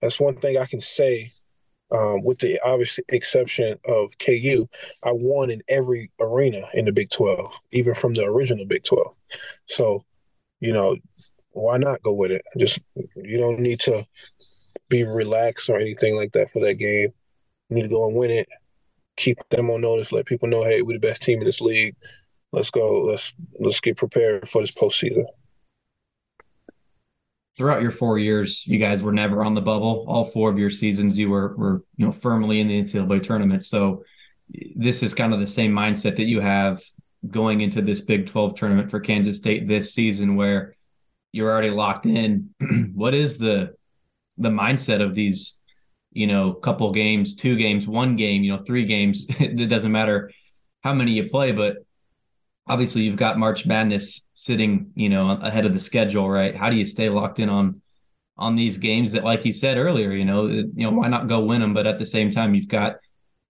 That's 0.01 0.19
one 0.19 0.37
thing 0.37 0.59
I 0.59 0.67
can 0.67 0.81
say. 0.81 1.31
Um, 1.91 2.25
with 2.25 2.39
the 2.39 2.59
obvious 2.65 2.99
exception 3.11 3.79
of 3.85 4.19
KU, 4.19 4.67
I 5.05 5.13
won 5.13 5.51
in 5.51 5.63
every 5.69 6.11
arena 6.19 6.67
in 6.73 6.87
the 6.87 6.93
Big 6.93 7.11
12, 7.11 7.47
even 7.73 7.95
from 7.95 8.15
the 8.15 8.25
original 8.25 8.65
Big 8.65 8.83
12. 8.85 9.15
So, 9.67 10.01
you 10.61 10.73
know, 10.73 10.97
why 11.51 11.77
not 11.77 12.03
go 12.03 12.15
with 12.15 12.33
it? 12.33 12.43
Just 12.57 12.81
you 13.15 13.39
don't 13.39 13.61
need 13.61 13.81
to 13.81 14.05
be 14.89 15.05
relaxed 15.05 15.69
or 15.69 15.79
anything 15.79 16.17
like 16.17 16.33
that 16.33 16.51
for 16.51 16.65
that 16.65 16.77
game. 16.77 17.13
You 17.69 17.77
need 17.77 17.83
to 17.83 17.89
go 17.89 18.09
and 18.09 18.17
win 18.17 18.31
it. 18.31 18.49
Keep 19.17 19.39
them 19.51 19.71
on 19.71 19.83
notice. 19.83 20.11
Let 20.11 20.27
people 20.27 20.49
know, 20.49 20.65
hey, 20.65 20.83
we're 20.83 20.99
the 20.99 21.07
best 21.07 21.23
team 21.23 21.39
in 21.41 21.45
this 21.45 21.61
league. 21.61 21.95
Let's 22.51 22.71
go. 22.71 23.03
Let's 23.03 23.35
let's 23.61 23.81
get 23.81 23.99
prepared 23.99 24.49
for 24.49 24.63
this 24.63 24.73
postseason 24.73 25.27
throughout 27.57 27.83
your 27.83 27.91
four 27.91 28.19
years, 28.19 28.67
you 28.67 28.79
guys 28.79 29.03
were 29.03 29.13
never 29.13 29.45
on 29.45 29.55
the 29.55 29.61
bubble. 29.61 30.05
All 30.09 30.25
four 30.25 30.51
of 30.51 30.59
your 30.59 30.71
seasons, 30.71 31.19
you 31.19 31.31
were 31.31 31.57
were 31.57 31.85
you 31.97 32.07
know 32.07 32.13
firmly 32.13 32.61
in 32.61 32.69
the 32.69 32.81
NCAA 32.81 33.23
tournament. 33.23 33.65
So 33.65 34.05
this 34.75 35.03
is 35.03 35.15
kind 35.15 35.33
of 35.33 35.41
the 35.41 35.47
same 35.47 35.73
mindset 35.73 36.17
that 36.17 36.25
you 36.25 36.41
have 36.41 36.83
going 37.29 37.63
into 37.63 37.81
this 37.81 38.03
Big 38.03 38.27
12 38.27 38.55
tournament 38.55 38.91
for 38.91 39.01
Kansas 39.01 39.39
State 39.39 39.67
this 39.67 39.95
season, 39.95 40.37
where 40.37 40.75
you're 41.33 41.51
already 41.51 41.71
locked 41.71 42.07
in. 42.07 42.51
what 42.95 43.15
is 43.15 43.39
the 43.39 43.75
the 44.37 44.51
mindset 44.51 45.01
of 45.01 45.15
these, 45.15 45.59
you 46.13 46.27
know, 46.27 46.53
couple 46.53 46.91
games, 46.93 47.37
two 47.37 47.57
games, 47.57 47.87
one 47.87 48.17
game, 48.17 48.43
you 48.43 48.53
know, 48.53 48.63
three 48.63 48.85
games? 48.85 49.27
it 49.39 49.69
doesn't 49.69 49.93
matter 49.93 50.31
how 50.83 50.93
many 50.93 51.13
you 51.13 51.31
play, 51.31 51.53
but 51.53 51.84
obviously 52.67 53.03
you've 53.03 53.17
got 53.17 53.39
March 53.39 53.67
Madness 53.67 54.27
sitting, 54.35 54.91
you 54.95 55.09
know, 55.09 55.31
ahead 55.31 55.67
of 55.67 55.75
the 55.75 55.81
schedule, 55.81 56.29
right? 56.29 56.57
How 56.57 56.71
do 56.71 56.77
you 56.77 56.87
stay 56.87 57.09
locked 57.09 57.39
in 57.39 57.49
on 57.49 57.81
on 58.37 58.57
these 58.57 58.79
games 58.79 59.13
that, 59.13 59.23
like 59.23 59.45
you 59.45 59.53
said 59.53 59.77
earlier, 59.77 60.11
you 60.11 60.25
know, 60.25 60.47
you 60.47 60.73
know, 60.75 60.91
why 60.91 61.09
not 61.09 61.29
go 61.29 61.45
win 61.45 61.61
them? 61.61 61.75
But 61.75 61.87
at 61.87 61.99
the 61.99 62.07
same 62.07 62.31
time, 62.31 62.55
you've 62.55 62.69
got 62.69 62.97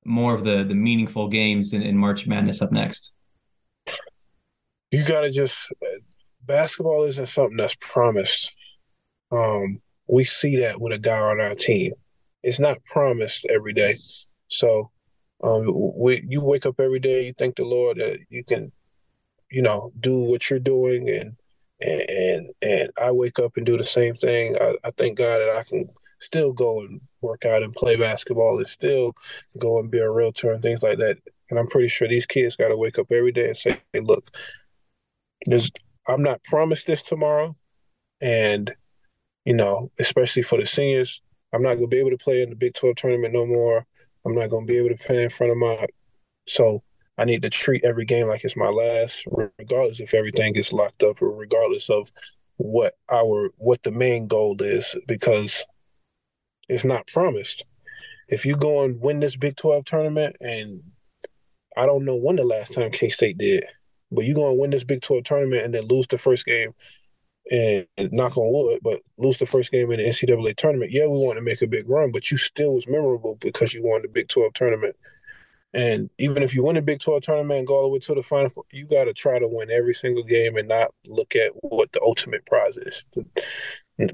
more 0.05 0.35
of 0.35 0.44
the 0.44 0.64
the 0.64 0.74
meaningful 0.74 1.29
games 1.29 1.72
in, 1.72 1.83
in 1.83 1.96
March 1.96 2.27
Madness 2.27 2.61
up 2.61 2.72
next. 2.72 3.12
You 4.90 5.05
got 5.05 5.22
to 5.22 5.31
just 5.31 5.57
basketball 6.42 7.05
isn't 7.05 7.29
something 7.29 7.57
that's 7.57 7.77
promised. 7.81 8.55
Um, 9.33 9.81
we 10.07 10.24
see 10.24 10.57
that 10.57 10.81
with 10.81 10.92
a 10.92 10.98
guy 10.98 11.18
on 11.18 11.40
our 11.40 11.55
team. 11.55 11.92
It's 12.42 12.61
not 12.61 12.85
promised 12.85 13.46
every 13.48 13.72
day. 13.72 13.96
So 14.48 14.90
um, 15.42 15.64
we, 15.96 16.24
you 16.29 16.42
wake 16.42 16.66
up 16.66 16.79
every 16.79 17.00
day, 17.00 17.24
you 17.24 17.33
thank 17.33 17.57
the 17.57 17.64
Lord 17.64 17.98
that 17.98 18.18
you 18.29 18.44
can 18.44 18.70
you 19.50 19.62
know, 19.62 19.92
do 20.00 20.18
what 20.18 20.50
you're 20.50 20.59
doing 20.59 21.09
and 21.09 21.37
and 21.80 22.50
and 22.62 22.90
I 23.00 23.11
wake 23.11 23.38
up 23.38 23.57
and 23.57 23.66
do 23.66 23.76
the 23.76 23.85
same 23.85 24.14
thing. 24.14 24.57
I, 24.61 24.74
I 24.85 24.90
thank 24.92 25.18
God 25.18 25.38
that 25.40 25.50
I 25.50 25.64
can 25.64 25.88
still 26.20 26.52
go 26.52 26.80
and 26.80 27.00
work 27.20 27.44
out 27.44 27.62
and 27.62 27.74
play 27.74 27.96
basketball 27.96 28.59
and 28.59 28.68
still 28.68 29.12
go 29.59 29.78
and 29.78 29.90
be 29.90 29.98
a 29.98 30.11
realtor 30.11 30.52
and 30.52 30.62
things 30.62 30.83
like 30.83 30.98
that. 30.98 31.18
And 31.50 31.59
I'm 31.59 31.66
pretty 31.66 31.88
sure 31.88 32.09
these 32.09 32.26
kids 32.26 32.57
got 32.57 32.68
to 32.68 32.76
wake 32.76 32.98
up 32.98 33.12
every 33.12 33.33
day 33.33 33.48
and 33.48 33.57
say, 33.57 33.80
"Hey, 33.92 34.00
look, 34.00 34.30
there's 35.46 35.70
I'm 36.09 36.22
not 36.22 36.42
promised 36.44 36.87
this 36.87 37.02
tomorrow, 37.02 37.57
and 38.20 38.74
you 39.44 39.54
know, 39.54 39.90
especially 39.98 40.42
for 40.42 40.59
the 40.59 40.66
seniors, 40.66 41.20
I'm 41.52 41.62
not 41.62 41.74
gonna 41.74 41.88
be 41.88 41.98
able 41.98 42.11
to 42.11 42.18
play 42.18 42.42
in 42.42 42.50
the 42.50 42.57
Big 42.57 42.74
12 42.74 42.96
tournament 42.96 43.35
no 43.35 43.46
more. 43.46 43.87
I'm 44.24 44.35
not 44.35 44.50
gonna 44.50 44.66
be 44.66 44.78
able 44.78 44.96
to 44.96 45.04
play 45.04 45.24
in 45.24 45.30
front 45.30 45.52
of 45.52 45.59
my 45.59 45.87
so 46.46 46.83
I 47.16 47.24
need 47.24 47.42
to 47.42 47.50
treat 47.50 47.85
every 47.85 48.05
game 48.05 48.27
like 48.27 48.44
it's 48.44 48.57
my 48.57 48.68
last, 48.68 49.24
regardless 49.59 50.00
if 50.00 50.14
everything 50.14 50.53
gets 50.53 50.72
locked 50.72 51.03
up 51.03 51.22
or 51.22 51.31
regardless 51.31 51.88
of 51.88 52.11
what 52.57 52.96
our 53.11 53.50
what 53.57 53.83
the 53.83 53.92
main 53.92 54.27
goal 54.27 54.57
is, 54.61 54.96
because 55.07 55.64
it's 56.68 56.85
not 56.85 57.07
promised. 57.07 57.64
If 58.29 58.44
you 58.44 58.57
go 58.57 58.83
and 58.83 59.00
win 59.00 59.20
this 59.20 59.37
Big 59.37 59.57
Twelve 59.57 59.85
tournament, 59.85 60.37
and 60.40 60.83
I 61.77 61.87
don't 61.87 62.05
know 62.05 62.16
when 62.16 62.37
the 62.37 62.44
last 62.44 62.72
time 62.72 62.90
K 62.90 63.11
State 63.11 63.38
did, 63.38 63.64
but 64.11 64.24
you 64.24 64.35
go 64.35 64.50
and 64.50 64.59
win 64.59 64.70
this 64.70 64.85
Big 64.85 65.03
Twelve 65.03 65.24
tournament 65.24 65.64
and 65.64 65.74
then 65.74 65.87
lose 65.87 66.09
the 66.09 66.18
first 66.18 66.44
game, 66.46 66.74
and, 67.50 67.87
knock 67.96 68.37
on 68.37 68.53
wood, 68.53 68.81
but 68.83 69.03
lose 69.18 69.38
the 69.38 69.46
first 69.46 69.70
game 69.70 69.92
in 69.92 69.98
the 69.98 70.09
NCAA 70.09 70.57
tournament. 70.57 70.90
Yeah, 70.90 71.07
we 71.07 71.18
want 71.18 71.37
to 71.37 71.42
make 71.42 71.62
a 71.62 71.66
big 71.68 71.88
run, 71.88 72.11
but 72.11 72.31
you 72.31 72.38
still 72.38 72.74
was 72.74 72.88
memorable 72.88 73.37
because 73.37 73.72
you 73.72 73.85
won 73.85 74.03
the 74.03 74.09
Big 74.09 74.29
Twelve 74.29 74.55
tournament 74.55 74.96
and 75.74 76.08
even 76.18 76.42
if 76.44 76.54
you 76.54 76.62
win 76.62 76.76
a 76.76 76.82
Big 76.82 77.00
12 77.00 77.22
tournament 77.22 77.58
and 77.58 77.66
go 77.66 77.74
all 77.74 77.82
the 77.82 77.88
way 77.88 77.98
to 77.98 78.14
the 78.14 78.22
final, 78.22 78.50
you 78.70 78.87
got 78.87 79.04
to 79.04 79.12
try 79.12 79.40
to 79.40 79.48
win 79.48 79.70
every 79.72 79.92
single 79.92 80.22
game 80.22 80.56
and 80.56 80.68
not 80.68 80.92
look 81.04 81.34
at 81.34 81.52
what 81.62 81.90
the 81.92 82.00
ultimate 82.00 82.46
prize 82.46 82.76
is. 82.76 83.04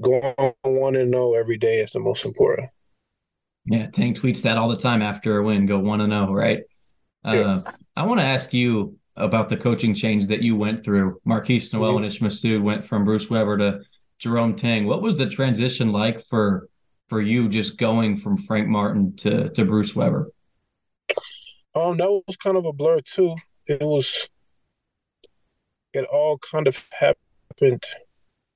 Go 0.01 0.33
on 0.37 0.53
one 0.63 0.95
and 0.95 1.11
know 1.11 1.35
every 1.35 1.57
day 1.57 1.79
is 1.79 1.91
the 1.91 1.99
most 1.99 2.25
important. 2.25 2.69
Yeah, 3.65 3.87
Tang 3.87 4.15
tweets 4.15 4.41
that 4.41 4.57
all 4.57 4.69
the 4.69 4.77
time 4.77 5.03
after 5.03 5.37
a 5.37 5.43
win. 5.43 5.67
Go 5.67 5.77
one 5.77 6.01
and 6.01 6.11
zero, 6.11 6.27
oh, 6.29 6.33
right? 6.33 6.63
Uh, 7.23 7.61
I 7.95 8.03
want 8.03 8.19
to 8.19 8.25
ask 8.25 8.53
you 8.53 8.97
about 9.15 9.49
the 9.49 9.57
coaching 9.57 9.93
change 9.93 10.27
that 10.27 10.41
you 10.41 10.55
went 10.55 10.83
through. 10.83 11.19
Markquis 11.27 11.71
Nowell 11.71 11.93
mm-hmm. 11.93 11.97
and 11.97 12.05
Ish 12.05 12.19
Massoud 12.21 12.63
went 12.63 12.85
from 12.85 13.05
Bruce 13.05 13.29
Weber 13.29 13.57
to 13.59 13.81
Jerome 14.17 14.55
Tang. 14.55 14.87
What 14.87 15.03
was 15.03 15.17
the 15.19 15.27
transition 15.27 15.91
like 15.91 16.21
for 16.21 16.69
for 17.07 17.21
you 17.21 17.49
just 17.49 17.77
going 17.77 18.17
from 18.17 18.37
Frank 18.37 18.67
Martin 18.67 19.15
to 19.17 19.49
to 19.49 19.63
Bruce 19.63 19.95
Weber? 19.95 20.31
Um, 21.73 21.97
that 21.97 22.11
was 22.27 22.37
kind 22.37 22.57
of 22.57 22.65
a 22.65 22.73
blur 22.73 22.99
too. 23.01 23.35
It 23.67 23.81
was 23.81 24.29
it 25.93 26.05
all 26.05 26.37
kind 26.37 26.67
of 26.67 26.85
happened 26.91 27.83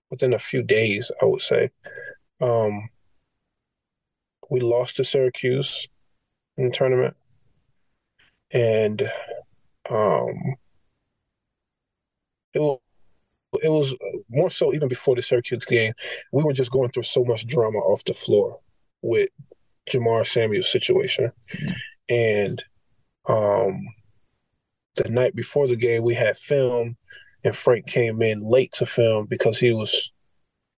within 0.10 0.34
a 0.34 0.40
few 0.40 0.64
days, 0.64 1.12
I 1.22 1.26
would 1.26 1.42
say. 1.42 1.70
Um, 2.42 2.90
we 4.50 4.60
lost 4.60 4.98
to 4.98 5.04
Syracuse 5.04 5.88
in 6.58 6.66
the 6.66 6.72
tournament, 6.72 7.16
and 8.52 9.02
um, 9.90 10.56
it 12.54 12.60
was 12.60 12.80
it 13.64 13.70
was 13.70 13.96
more 14.30 14.50
so 14.50 14.74
even 14.74 14.90
before 14.90 15.16
the 15.16 15.22
Syracuse 15.22 15.66
game. 15.66 15.94
We 16.34 16.44
were 16.44 16.54
just 16.54 16.72
going 16.72 16.92
through 16.92 17.04
so 17.04 17.24
much 17.24 17.48
drama 17.48 17.80
off 17.80 18.04
the 18.04 18.14
floor 18.14 18.60
with 19.02 19.30
Jamar 19.90 20.28
Samuels' 20.28 20.72
situation, 20.72 21.32
and 22.10 22.64
um, 23.28 23.88
the 24.96 25.10
night 25.10 25.36
before 25.36 25.68
the 25.68 25.76
game, 25.76 26.04
we 26.04 26.14
had 26.14 26.38
film, 26.38 26.98
and 27.44 27.56
Frank 27.56 27.88
came 27.88 28.22
in 28.22 28.42
late 28.42 28.72
to 28.74 28.86
film 28.86 29.26
because 29.26 29.60
he 29.60 29.72
was 29.72 30.12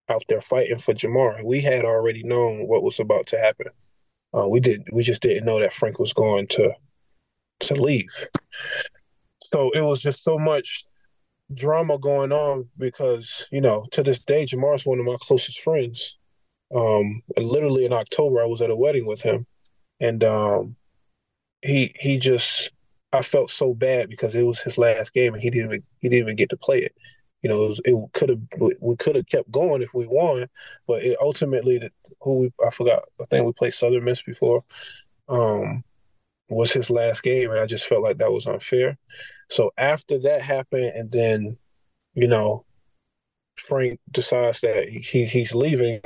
out 0.08 0.24
there 0.28 0.40
fighting 0.40 0.78
for 0.78 0.94
Jamar. 0.94 1.44
We 1.44 1.60
had 1.60 1.84
already 1.84 2.22
known 2.22 2.66
what 2.66 2.82
was 2.82 3.00
about 3.00 3.26
to 3.28 3.38
happen. 3.38 3.68
Uh, 4.36 4.48
we 4.48 4.60
did. 4.60 4.86
We 4.92 5.02
just 5.02 5.22
didn't 5.22 5.46
know 5.46 5.60
that 5.60 5.72
Frank 5.72 5.98
was 5.98 6.12
going 6.12 6.46
to 6.48 6.72
to 7.60 7.74
leave. 7.74 8.28
So 9.52 9.70
it 9.70 9.80
was 9.80 10.02
just 10.02 10.22
so 10.22 10.38
much 10.38 10.84
drama 11.54 11.96
going 11.98 12.32
on 12.32 12.68
because 12.76 13.46
you 13.52 13.60
know 13.60 13.86
to 13.92 14.02
this 14.02 14.18
day 14.18 14.44
Jamar's 14.44 14.84
one 14.84 14.98
of 14.98 15.06
my 15.06 15.16
closest 15.20 15.60
friends. 15.60 16.16
Um, 16.74 17.22
literally 17.36 17.84
in 17.84 17.92
October, 17.92 18.42
I 18.42 18.46
was 18.46 18.60
at 18.60 18.70
a 18.70 18.76
wedding 18.76 19.06
with 19.06 19.22
him, 19.22 19.46
and 20.00 20.24
um, 20.24 20.76
he 21.62 21.94
he 21.98 22.18
just 22.18 22.70
I 23.12 23.22
felt 23.22 23.50
so 23.50 23.74
bad 23.74 24.10
because 24.10 24.34
it 24.34 24.42
was 24.42 24.60
his 24.60 24.78
last 24.78 25.12
game 25.14 25.34
and 25.34 25.42
he 25.42 25.50
didn't 25.50 25.66
even, 25.66 25.82
he 26.00 26.08
didn't 26.08 26.24
even 26.24 26.36
get 26.36 26.50
to 26.50 26.56
play 26.56 26.80
it. 26.80 26.96
You 27.42 27.50
know, 27.50 27.66
it, 27.66 27.80
it 27.84 28.12
could 28.12 28.28
have 28.28 28.40
we 28.80 28.96
could 28.96 29.16
have 29.16 29.26
kept 29.26 29.50
going 29.50 29.82
if 29.82 29.94
we 29.94 30.06
won, 30.06 30.48
but 30.86 31.04
it 31.04 31.16
ultimately 31.20 31.78
the, 31.78 31.90
who 32.20 32.38
we 32.38 32.52
I 32.66 32.70
forgot 32.70 33.04
I 33.20 33.24
think 33.26 33.46
we 33.46 33.52
played 33.52 33.74
Southern 33.74 34.04
Miss 34.04 34.22
before. 34.22 34.64
Um, 35.28 35.84
was 36.48 36.72
his 36.72 36.90
last 36.90 37.22
game, 37.22 37.50
and 37.50 37.60
I 37.60 37.66
just 37.66 37.86
felt 37.86 38.02
like 38.02 38.18
that 38.18 38.32
was 38.32 38.46
unfair. 38.46 38.96
So 39.50 39.72
after 39.76 40.18
that 40.20 40.42
happened, 40.42 40.92
and 40.94 41.10
then, 41.10 41.58
you 42.14 42.28
know, 42.28 42.64
Frank 43.56 44.00
decides 44.10 44.60
that 44.60 44.88
he 44.88 45.24
he's 45.24 45.54
leaving. 45.54 46.00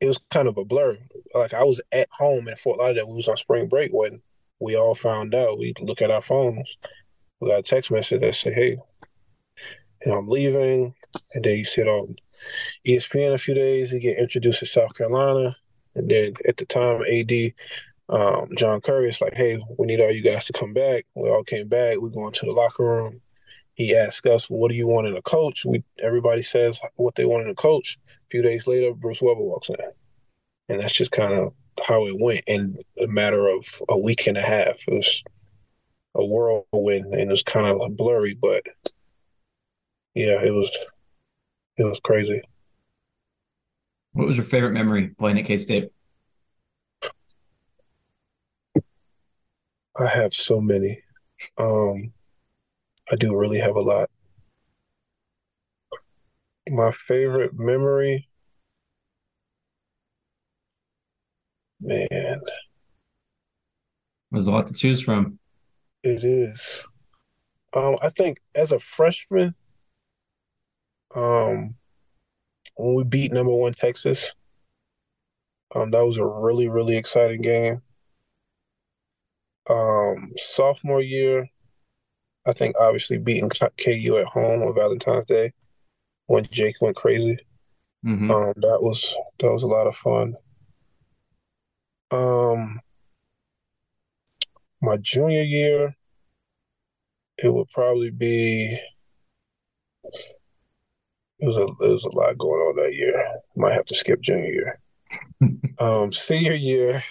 It 0.00 0.08
was 0.08 0.20
kind 0.30 0.48
of 0.48 0.58
a 0.58 0.64
blur. 0.64 0.98
Like 1.34 1.54
I 1.54 1.64
was 1.64 1.80
at 1.92 2.08
home 2.10 2.48
in 2.48 2.56
Fort 2.56 2.78
Lauderdale. 2.78 3.08
We 3.08 3.16
was 3.16 3.28
on 3.28 3.36
spring 3.36 3.68
break 3.68 3.92
when 3.92 4.20
we 4.60 4.76
all 4.76 4.94
found 4.94 5.34
out. 5.34 5.58
We 5.58 5.74
look 5.80 6.02
at 6.02 6.10
our 6.10 6.22
phones. 6.22 6.78
We 7.40 7.50
got 7.50 7.60
a 7.60 7.62
text 7.62 7.90
message 7.90 8.20
that 8.20 8.34
said, 8.34 8.54
"Hey, 8.54 8.76
you 10.04 10.06
know, 10.06 10.18
I'm 10.18 10.28
leaving," 10.28 10.94
and 11.34 11.44
then 11.44 11.58
you 11.58 11.64
sit 11.64 11.88
on 11.88 12.16
ESPN 12.86 13.32
a 13.32 13.38
few 13.38 13.54
days. 13.54 13.92
You 13.92 14.00
get 14.00 14.18
introduced 14.18 14.60
to 14.60 14.66
South 14.66 14.96
Carolina, 14.96 15.56
and 15.94 16.10
then 16.10 16.34
at 16.46 16.56
the 16.56 16.66
time, 16.66 17.02
AD 17.02 17.54
um, 18.08 18.48
John 18.56 18.80
Currie 18.80 19.08
is 19.08 19.20
like, 19.20 19.34
"Hey, 19.34 19.62
we 19.78 19.86
need 19.86 20.00
all 20.00 20.10
you 20.10 20.22
guys 20.22 20.46
to 20.46 20.52
come 20.52 20.72
back." 20.72 21.06
We 21.14 21.28
all 21.28 21.44
came 21.44 21.68
back. 21.68 21.98
We 22.00 22.10
go 22.10 22.26
into 22.26 22.46
the 22.46 22.52
locker 22.52 22.84
room. 22.84 23.20
He 23.76 23.94
asked 23.94 24.26
us, 24.26 24.50
"What 24.50 24.70
do 24.70 24.74
you 24.74 24.88
want 24.88 25.06
in 25.06 25.16
a 25.16 25.22
coach?" 25.22 25.64
We 25.64 25.84
everybody 26.00 26.42
says 26.42 26.80
what 26.96 27.14
they 27.14 27.26
want 27.26 27.44
in 27.44 27.50
a 27.50 27.54
coach. 27.54 27.98
A 28.08 28.28
few 28.30 28.42
days 28.42 28.66
later, 28.66 28.92
Bruce 28.94 29.22
Weber 29.22 29.40
walks 29.40 29.68
in, 29.68 29.76
and 30.68 30.80
that's 30.80 30.94
just 30.94 31.12
kind 31.12 31.34
of 31.34 31.52
how 31.86 32.06
it 32.06 32.18
went 32.18 32.42
in 32.46 32.78
a 32.98 33.06
matter 33.06 33.46
of 33.46 33.82
a 33.88 33.98
week 33.98 34.26
and 34.26 34.38
a 34.38 34.42
half. 34.42 34.76
It 34.88 34.94
was 34.94 35.22
a 36.14 36.24
whirlwind, 36.24 37.12
and 37.12 37.20
it 37.20 37.28
was 37.28 37.42
kind 37.42 37.66
of 37.66 37.96
blurry, 37.96 38.34
but 38.34 38.64
yeah, 40.14 40.42
it 40.42 40.52
was 40.52 40.74
it 41.76 41.84
was 41.84 42.00
crazy. 42.00 42.40
What 44.12 44.26
was 44.26 44.36
your 44.36 44.46
favorite 44.46 44.72
memory 44.72 45.08
playing 45.08 45.38
at 45.38 45.44
K 45.44 45.58
State? 45.58 45.90
I 49.98 50.06
have 50.06 50.32
so 50.32 50.60
many. 50.62 51.02
Um, 51.58 52.14
I 53.10 53.16
do 53.16 53.36
really 53.36 53.58
have 53.58 53.76
a 53.76 53.80
lot. 53.80 54.10
My 56.68 56.90
favorite 57.06 57.52
memory, 57.54 58.28
man, 61.80 62.40
There's 64.32 64.48
a 64.48 64.50
lot 64.50 64.66
to 64.66 64.74
choose 64.74 65.00
from. 65.00 65.38
it 66.02 66.24
is. 66.24 66.84
Um, 67.72 67.96
I 68.02 68.08
think 68.08 68.38
as 68.54 68.72
a 68.72 68.80
freshman, 68.80 69.54
um, 71.14 71.76
when 72.74 72.94
we 72.94 73.04
beat 73.04 73.32
number 73.32 73.52
one 73.54 73.72
Texas, 73.72 74.32
um, 75.74 75.90
that 75.92 76.04
was 76.04 76.16
a 76.16 76.26
really, 76.26 76.68
really 76.68 76.96
exciting 76.96 77.42
game. 77.42 77.82
Um, 79.68 80.32
sophomore 80.36 81.02
year, 81.02 81.48
I 82.46 82.52
think 82.52 82.76
obviously 82.80 83.18
beating 83.18 83.50
KU 83.50 84.16
at 84.18 84.26
home 84.26 84.62
on 84.62 84.74
Valentine's 84.74 85.26
Day 85.26 85.52
when 86.26 86.44
Jake 86.44 86.80
went 86.80 86.96
crazy. 86.96 87.38
Mhm. 88.04 88.30
Um, 88.30 88.52
that 88.56 88.78
was 88.80 89.16
that 89.40 89.52
was 89.52 89.62
a 89.64 89.66
lot 89.66 89.86
of 89.86 89.96
fun. 89.96 90.36
Um, 92.12 92.80
my 94.80 94.96
junior 94.98 95.42
year, 95.42 95.96
it 97.38 97.52
would 97.52 97.68
probably 97.70 98.10
be. 98.10 98.78
It 101.38 101.46
was 101.46 101.56
a 101.56 101.64
it 101.64 101.92
was 101.92 102.04
a 102.04 102.10
lot 102.10 102.38
going 102.38 102.60
on 102.62 102.76
that 102.76 102.94
year. 102.94 103.22
Might 103.56 103.74
have 103.74 103.86
to 103.86 103.94
skip 103.94 104.20
junior 104.20 104.52
year. 104.52 104.80
Um, 105.78 106.10
senior 106.10 106.54
year, 106.54 107.04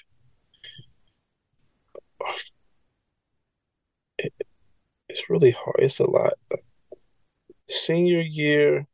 it, 4.17 4.33
it's 5.15 5.29
really 5.29 5.51
hard. 5.51 5.77
It's 5.79 5.99
a 5.99 6.09
lot. 6.09 6.33
Senior 7.69 8.19
year, 8.19 8.85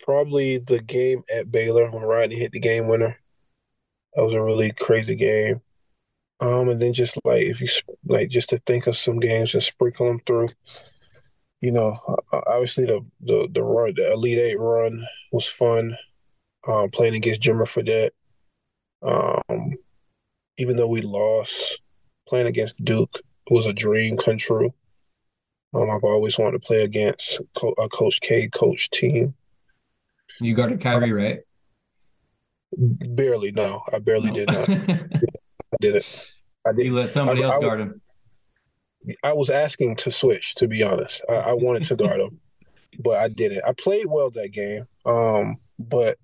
probably 0.00 0.56
the 0.56 0.80
game 0.80 1.22
at 1.30 1.52
Baylor 1.52 1.90
when 1.90 2.02
Rodney 2.02 2.36
hit 2.36 2.52
the 2.52 2.60
game 2.60 2.88
winner. 2.88 3.18
That 4.14 4.24
was 4.24 4.32
a 4.32 4.42
really 4.42 4.72
crazy 4.72 5.16
game. 5.16 5.60
Um, 6.40 6.70
and 6.70 6.80
then 6.80 6.94
just 6.94 7.18
like 7.24 7.42
if 7.42 7.60
you 7.60 7.68
like 8.06 8.30
just 8.30 8.48
to 8.50 8.58
think 8.66 8.86
of 8.86 8.96
some 8.96 9.20
games 9.20 9.52
and 9.52 9.62
sprinkle 9.62 10.06
them 10.06 10.20
through. 10.24 10.48
You 11.60 11.72
know, 11.72 11.98
obviously 12.32 12.86
the 12.86 13.04
the 13.20 13.48
the 13.52 13.62
run, 13.62 13.94
the 13.96 14.12
Elite 14.12 14.38
Eight 14.38 14.58
run 14.58 15.04
was 15.30 15.46
fun. 15.46 15.98
Um, 16.66 16.90
playing 16.90 17.16
against 17.16 17.42
Jimmer 17.42 17.66
Fredette. 17.66 18.10
Um, 19.02 19.74
even 20.56 20.76
though 20.76 20.88
we 20.88 21.02
lost, 21.02 21.80
playing 22.26 22.46
against 22.46 22.82
Duke 22.82 23.20
was 23.50 23.66
a 23.66 23.72
dream 23.72 24.16
come 24.16 24.38
true. 24.38 24.72
Um, 25.74 25.90
I've 25.90 26.04
always 26.04 26.38
wanted 26.38 26.52
to 26.62 26.66
play 26.66 26.82
against 26.82 27.40
Co- 27.54 27.74
a 27.78 27.88
Coach 27.88 28.20
K 28.20 28.48
coach 28.48 28.90
team. 28.90 29.34
You 30.40 30.54
guarded 30.54 30.80
Kyrie, 30.80 31.12
right? 31.12 31.40
Barely, 32.76 33.50
no, 33.52 33.82
I 33.92 33.98
barely 33.98 34.30
did 34.30 34.48
not. 34.48 34.68
I 34.68 35.76
didn't. 35.80 36.32
I 36.66 36.70
you 36.70 36.84
did. 36.84 36.92
let 36.92 37.08
somebody 37.08 37.42
I- 37.42 37.46
else 37.46 37.56
I- 37.56 37.60
guard 37.60 37.80
him. 37.80 38.00
I 39.22 39.32
was 39.32 39.48
asking 39.48 39.96
to 39.96 40.12
switch, 40.12 40.54
to 40.56 40.68
be 40.68 40.82
honest. 40.82 41.22
I, 41.28 41.34
I 41.34 41.52
wanted 41.54 41.84
to 41.84 41.96
guard 41.96 42.20
him, 42.20 42.40
but 42.98 43.16
I 43.16 43.28
didn't. 43.28 43.64
I 43.64 43.72
played 43.72 44.06
well 44.06 44.28
that 44.30 44.52
game, 44.52 44.86
um, 45.06 45.56
but 45.78 46.18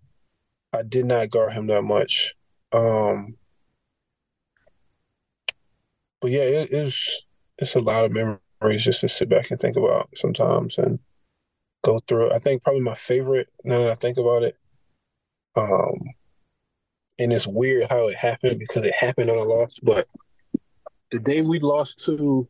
I 0.73 0.83
did 0.83 1.07
not 1.07 1.31
guard 1.31 1.53
him 1.55 1.67
that 1.69 1.83
much. 1.83 2.35
Um, 2.73 3.37
but 6.25 6.33
yeah, 6.33 6.41
it 6.41 6.73
is. 6.73 7.21
It's 7.59 7.75
a 7.75 7.81
lot 7.81 8.07
of 8.07 8.13
memories 8.13 8.83
just 8.83 9.03
to 9.03 9.11
sit 9.11 9.29
back 9.29 9.51
and 9.51 9.61
think 9.61 9.77
about 9.77 10.09
sometimes 10.17 10.79
and 10.79 10.99
go 11.85 12.01
through. 12.09 12.29
it. 12.29 12.33
I 12.33 12.39
think 12.39 12.63
probably 12.63 12.81
my 12.81 12.95
favorite. 12.95 13.51
Now 13.63 13.81
that 13.81 13.91
I 13.91 13.95
think 13.97 14.17
about 14.17 14.43
it, 14.43 14.57
um, 15.55 15.99
and 17.19 17.31
it's 17.31 17.47
weird 17.47 17.91
how 17.91 18.09
it 18.09 18.17
happened 18.17 18.59
because 18.59 18.87
it 18.87 18.95
happened 18.95 19.29
on 19.29 19.37
a 19.37 19.43
loss, 19.43 19.79
but 19.83 20.09
the 21.13 21.19
day 21.19 21.43
we 21.43 21.59
lost 21.59 22.03
to 22.07 22.49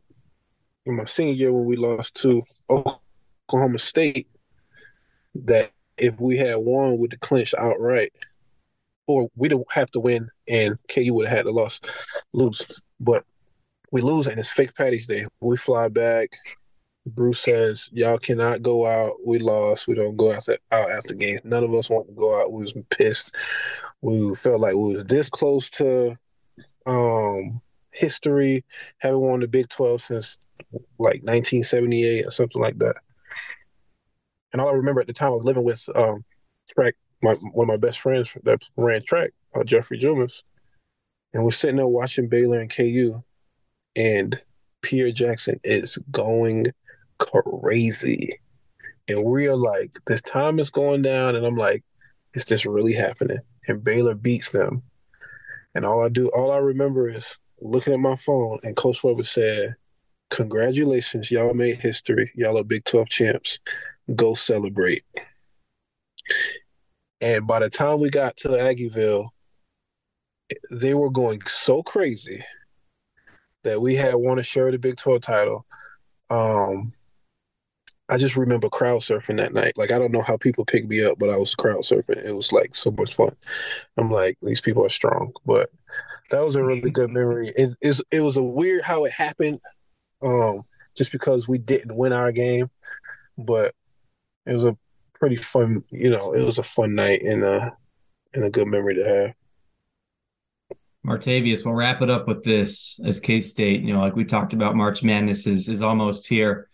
in 0.85 0.95
my 0.95 1.03
senior 1.03 1.33
year 1.33 1.51
when 1.51 1.65
we 1.65 1.75
lost 1.75 2.15
to 2.21 2.43
Oklahoma 2.69 3.79
State, 3.79 4.29
that 5.43 5.71
if 5.97 6.17
we 6.17 6.37
had 6.37 6.55
won, 6.55 6.97
with 6.97 7.11
the 7.11 7.17
clinch 7.17 7.53
outright, 7.53 8.13
or 9.05 9.29
we 9.35 9.49
don't 9.49 9.69
have 9.73 9.91
to 9.91 9.99
win, 9.99 10.29
and 10.47 10.77
KU 10.87 11.13
would 11.13 11.27
have 11.27 11.39
had 11.39 11.45
to 11.45 11.51
loss, 11.51 11.81
lose. 12.31 12.85
But 13.01 13.25
we 13.91 14.01
lose, 14.01 14.27
and 14.27 14.39
it's 14.39 14.49
fake 14.49 14.75
Patty's 14.75 15.05
Day. 15.05 15.27
We 15.39 15.57
fly 15.57 15.87
back. 15.87 16.29
Bruce 17.05 17.41
says, 17.41 17.89
"Y'all 17.91 18.17
cannot 18.17 18.61
go 18.61 18.85
out. 18.85 19.17
We 19.25 19.39
lost. 19.39 19.87
We 19.87 19.95
don't 19.95 20.17
go 20.17 20.31
out, 20.31 20.47
out 20.71 20.91
after 20.91 21.13
games. 21.13 21.41
None 21.43 21.63
of 21.63 21.73
us 21.73 21.89
want 21.89 22.07
to 22.07 22.13
go 22.13 22.41
out. 22.41 22.51
We 22.51 22.63
was 22.63 22.73
pissed. 22.89 23.35
We 24.01 24.33
felt 24.35 24.59
like 24.59 24.75
we 24.75 24.93
was 24.93 25.05
this 25.05 25.29
close 25.29 25.69
to 25.71 26.15
um, 26.85 27.61
history, 27.91 28.65
having 28.97 29.19
won 29.19 29.39
the 29.39 29.47
Big 29.47 29.69
Twelve 29.69 30.01
since 30.01 30.39
like 30.97 31.21
1978 31.23 32.27
or 32.27 32.31
something 32.31 32.61
like 32.61 32.79
that." 32.79 32.95
And 34.51 34.61
all 34.61 34.69
I 34.69 34.73
remember 34.73 35.01
at 35.01 35.07
the 35.07 35.13
time, 35.13 35.29
I 35.29 35.35
was 35.35 35.43
living 35.43 35.63
with 35.63 35.87
um, 35.95 36.23
track 36.73 36.95
my 37.21 37.33
one 37.33 37.69
of 37.69 37.81
my 37.81 37.87
best 37.87 37.99
friends 37.99 38.35
that 38.43 38.63
ran 38.77 39.01
track, 39.01 39.31
uh, 39.53 39.63
Jeffrey 39.63 39.99
Julmis, 39.99 40.43
and 41.33 41.43
we're 41.43 41.51
sitting 41.51 41.75
there 41.75 41.87
watching 41.87 42.29
Baylor 42.29 42.59
and 42.59 42.69
KU, 42.69 43.23
and 43.95 44.39
Pierre 44.81 45.11
Jackson 45.11 45.59
is 45.63 45.97
going 46.11 46.67
crazy. 47.17 48.39
And 49.07 49.23
we 49.23 49.47
are 49.47 49.55
like, 49.55 49.91
this 50.07 50.21
time 50.21 50.59
is 50.59 50.69
going 50.69 51.01
down, 51.01 51.35
and 51.35 51.45
I'm 51.45 51.55
like, 51.55 51.83
is 52.33 52.45
this 52.45 52.65
really 52.65 52.93
happening? 52.93 53.39
And 53.67 53.83
Baylor 53.83 54.15
beats 54.15 54.51
them. 54.51 54.83
And 55.73 55.85
all 55.85 56.03
I 56.03 56.09
do, 56.09 56.29
all 56.29 56.51
I 56.51 56.57
remember 56.57 57.09
is 57.09 57.37
looking 57.61 57.93
at 57.93 57.99
my 57.99 58.15
phone, 58.15 58.59
and 58.63 58.75
Coach 58.75 59.03
Weber 59.03 59.23
said, 59.23 59.75
Congratulations, 60.31 61.29
y'all 61.29 61.53
made 61.53 61.77
history. 61.77 62.31
Y'all 62.35 62.57
are 62.57 62.63
Big 62.63 62.83
12 62.85 63.09
champs. 63.09 63.59
Go 64.15 64.33
celebrate. 64.33 65.03
And 67.21 67.45
by 67.45 67.59
the 67.59 67.69
time 67.69 67.99
we 67.99 68.09
got 68.09 68.35
to 68.37 68.49
Aggieville, 68.49 69.29
they 70.71 70.95
were 70.95 71.11
going 71.11 71.41
so 71.45 71.83
crazy 71.83 72.43
that 73.65 73.81
we 73.81 73.95
had 73.95 74.15
won 74.15 74.39
a 74.39 74.43
share 74.43 74.67
of 74.67 74.71
the 74.71 74.79
Big 74.79 74.95
12 74.95 75.21
title. 75.21 75.65
Um, 76.29 76.93
I 78.07 78.17
just 78.17 78.37
remember 78.37 78.69
crowd 78.69 79.01
surfing 79.01 79.37
that 79.37 79.53
night. 79.53 79.73
Like 79.75 79.91
I 79.91 79.97
don't 79.97 80.11
know 80.11 80.21
how 80.21 80.37
people 80.37 80.63
picked 80.63 80.87
me 80.87 81.03
up, 81.03 81.17
but 81.19 81.29
I 81.29 81.37
was 81.37 81.55
crowd 81.55 81.81
surfing. 81.81 82.23
It 82.23 82.35
was 82.35 82.51
like 82.51 82.75
so 82.75 82.91
much 82.91 83.15
fun. 83.15 83.35
I'm 83.97 84.11
like, 84.11 84.37
these 84.41 84.61
people 84.61 84.85
are 84.85 84.89
strong. 84.89 85.33
But 85.45 85.71
that 86.29 86.45
was 86.45 86.55
a 86.55 86.63
really 86.63 86.91
good 86.91 87.09
memory. 87.09 87.49
It 87.49 87.75
it, 87.81 87.99
it 88.11 88.21
was 88.21 88.37
a 88.37 88.43
weird 88.43 88.83
how 88.83 89.05
it 89.05 89.11
happened, 89.11 89.59
um, 90.21 90.63
just 90.95 91.11
because 91.11 91.47
we 91.47 91.57
didn't 91.57 91.95
win 91.95 92.13
our 92.13 92.31
game, 92.31 92.69
but 93.37 93.73
it 94.45 94.53
was 94.53 94.63
a 94.63 94.77
pretty 95.15 95.37
fun. 95.37 95.83
You 95.89 96.11
know, 96.11 96.33
it 96.33 96.43
was 96.43 96.59
a 96.59 96.63
fun 96.63 96.93
night 96.93 97.23
and 97.23 97.43
a 97.43 97.75
and 98.35 98.43
a 98.43 98.51
good 98.51 98.67
memory 98.67 98.95
to 98.95 99.03
have. 99.03 99.33
Martavious, 101.05 101.63
we'll 101.63 101.75
wrap 101.75 102.01
it 102.01 102.09
up 102.09 102.27
with 102.27 102.43
this 102.43 102.99
as 103.05 103.19
K 103.19 103.39
State. 103.41 103.81
You 103.81 103.93
know, 103.93 104.01
like 104.01 104.15
we 104.15 104.25
talked 104.25 104.53
about, 104.53 104.75
March 104.75 105.03
Madness 105.03 105.45
is 105.45 105.69
is 105.69 105.83
almost 105.83 106.27
here. 106.27 106.69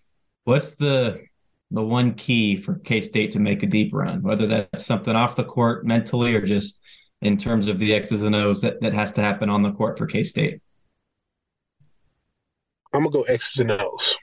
What's 0.45 0.71
the 0.71 1.21
the 1.69 1.81
one 1.81 2.13
key 2.13 2.55
for 2.55 2.75
K 2.75 3.01
State 3.01 3.31
to 3.31 3.39
make 3.39 3.61
a 3.61 3.67
deep 3.67 3.93
run? 3.93 4.21
Whether 4.21 4.47
that's 4.47 4.85
something 4.85 5.15
off 5.15 5.35
the 5.35 5.43
court 5.43 5.85
mentally 5.85 6.33
or 6.33 6.45
just 6.45 6.81
in 7.21 7.37
terms 7.37 7.67
of 7.67 7.77
the 7.77 7.93
X's 7.93 8.23
and 8.23 8.35
O's 8.35 8.61
that, 8.61 8.79
that 8.81 8.93
has 8.93 9.11
to 9.13 9.21
happen 9.21 9.49
on 9.49 9.61
the 9.61 9.71
court 9.73 9.97
for 9.97 10.07
K 10.07 10.23
State. 10.23 10.61
I'm 12.93 13.01
gonna 13.03 13.11
go 13.11 13.23
X's 13.23 13.59
and 13.59 13.71
O's. 13.71 14.17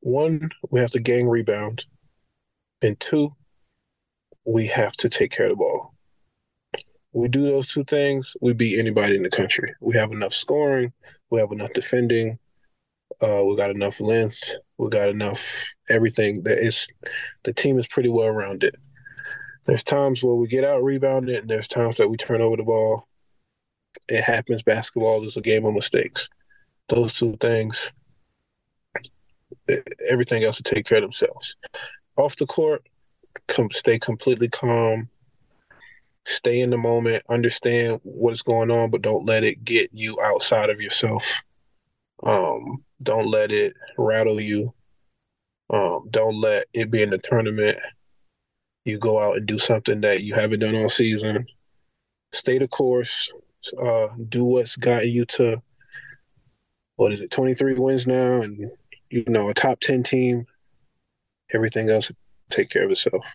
One, 0.00 0.50
we 0.70 0.80
have 0.80 0.90
to 0.90 1.00
gang 1.00 1.28
rebound, 1.28 1.84
and 2.80 2.98
two, 2.98 3.36
we 4.46 4.66
have 4.68 4.94
to 4.94 5.08
take 5.10 5.30
care 5.30 5.46
of 5.46 5.50
the 5.50 5.56
ball 5.56 5.92
we 7.12 7.28
do 7.28 7.42
those 7.42 7.68
two 7.68 7.84
things, 7.84 8.34
we 8.40 8.54
beat 8.54 8.78
anybody 8.78 9.16
in 9.16 9.22
the 9.22 9.30
country. 9.30 9.74
We 9.80 9.94
have 9.96 10.12
enough 10.12 10.32
scoring, 10.32 10.92
we 11.30 11.40
have 11.40 11.52
enough 11.52 11.72
defending, 11.72 12.38
uh, 13.22 13.44
we 13.44 13.56
got 13.56 13.70
enough 13.70 14.00
length, 14.00 14.54
we 14.78 14.88
got 14.88 15.08
enough 15.08 15.74
everything 15.88 16.42
that 16.44 16.58
is 16.58 16.88
the 17.44 17.52
team 17.52 17.78
is 17.78 17.86
pretty 17.86 18.08
well 18.08 18.30
rounded. 18.30 18.76
There's 19.64 19.84
times 19.84 20.22
where 20.22 20.34
we 20.34 20.48
get 20.48 20.64
out 20.64 20.82
rebounded, 20.82 21.36
and 21.36 21.48
there's 21.48 21.68
times 21.68 21.96
that 21.98 22.08
we 22.08 22.16
turn 22.16 22.40
over 22.40 22.56
the 22.56 22.64
ball. 22.64 23.06
It 24.08 24.24
happens. 24.24 24.62
Basketball 24.62 25.24
is 25.24 25.36
a 25.36 25.40
game 25.40 25.64
of 25.64 25.74
mistakes. 25.74 26.28
Those 26.88 27.14
two 27.14 27.36
things, 27.40 27.92
everything 30.08 30.42
else 30.42 30.58
will 30.58 30.64
take 30.64 30.86
care 30.86 30.98
of 30.98 31.02
themselves. 31.02 31.56
Off 32.16 32.36
the 32.36 32.46
court, 32.46 32.82
come 33.46 33.70
stay 33.70 33.98
completely 33.98 34.48
calm, 34.48 35.08
stay 36.26 36.60
in 36.60 36.70
the 36.70 36.76
moment, 36.76 37.24
understand 37.28 38.00
what's 38.04 38.42
going 38.42 38.70
on, 38.70 38.90
but 38.90 39.02
don't 39.02 39.26
let 39.26 39.44
it 39.44 39.64
get 39.64 39.90
you 39.92 40.18
outside 40.22 40.70
of 40.70 40.80
yourself. 40.80 41.40
Um, 42.22 42.84
don't 43.02 43.26
let 43.26 43.50
it 43.50 43.74
rattle 43.98 44.40
you. 44.40 44.72
Um, 45.70 46.06
don't 46.10 46.40
let 46.40 46.66
it 46.72 46.90
be 46.90 47.02
in 47.02 47.10
the 47.10 47.18
tournament. 47.18 47.78
You 48.84 48.98
go 48.98 49.18
out 49.18 49.36
and 49.36 49.46
do 49.46 49.58
something 49.58 50.00
that 50.02 50.22
you 50.22 50.34
haven't 50.34 50.60
done 50.60 50.74
all 50.74 50.90
season. 50.90 51.46
Stay 52.32 52.58
the 52.58 52.68
course. 52.68 53.30
Uh, 53.80 54.08
do 54.28 54.44
what's 54.44 54.76
gotten 54.76 55.08
you 55.08 55.24
to 55.24 55.62
what 56.96 57.12
is 57.12 57.20
it, 57.20 57.30
23 57.30 57.74
wins 57.74 58.06
now, 58.06 58.42
and 58.42 58.70
you 59.10 59.24
know 59.26 59.48
a 59.48 59.54
top 59.54 59.80
10 59.80 60.02
team. 60.02 60.46
Everything 61.52 61.90
else 61.90 62.10
take 62.50 62.70
care 62.70 62.84
of 62.84 62.90
itself. 62.90 63.34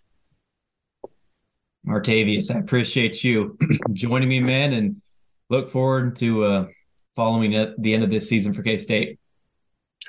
Martavious, 1.88 2.54
I 2.54 2.60
appreciate 2.60 3.24
you 3.24 3.58
joining 3.94 4.28
me, 4.28 4.42
man, 4.42 4.74
and 4.74 5.02
look 5.50 5.72
forward 5.72 6.16
to 6.18 6.44
uh, 6.44 6.68
following 7.16 7.56
at 7.56 7.82
the 7.82 7.94
end 7.94 8.04
of 8.04 8.10
this 8.12 8.28
season 8.28 8.54
for 8.54 8.62
K 8.62 8.78
State. 8.78 9.20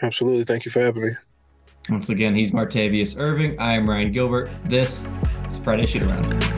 Absolutely. 0.02 0.44
Thank 0.44 0.64
you 0.64 0.70
for 0.70 0.80
having 0.80 1.02
me. 1.02 1.10
Once 1.88 2.08
again, 2.08 2.34
he's 2.34 2.50
Martavious 2.50 3.18
Irving. 3.18 3.58
I 3.58 3.74
am 3.74 3.88
Ryan 3.88 4.12
Gilbert. 4.12 4.50
This 4.64 5.06
is 5.50 5.58
Friday 5.58 5.86
Shoot 5.86 6.02
Around. 6.02 6.58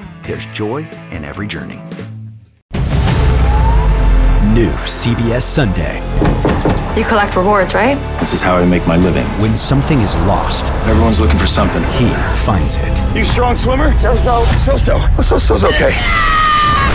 There's 0.25 0.45
joy 0.47 0.87
in 1.11 1.25
every 1.25 1.47
journey. 1.47 1.81
New 4.53 4.69
CBS 4.85 5.41
Sunday. 5.41 5.97
You 6.95 7.03
collect 7.05 7.35
rewards, 7.35 7.73
right? 7.73 7.95
This 8.19 8.33
is 8.33 8.43
how 8.43 8.55
I 8.55 8.65
make 8.65 8.85
my 8.85 8.97
living. 8.97 9.25
When 9.41 9.57
something 9.57 9.99
is 10.01 10.15
lost, 10.27 10.67
everyone's 10.85 11.19
looking 11.19 11.39
for 11.39 11.47
something. 11.47 11.81
He 11.93 12.09
finds 12.45 12.77
it. 12.77 13.15
You 13.15 13.23
strong 13.23 13.55
swimmer? 13.55 13.95
So 13.95 14.15
so. 14.15 14.43
So 14.57 14.77
so. 14.77 14.99
So 15.21 15.37
so's 15.39 15.63
okay. 15.63 15.91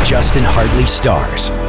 Justin 0.04 0.44
Hartley 0.44 0.86
stars. 0.86 1.50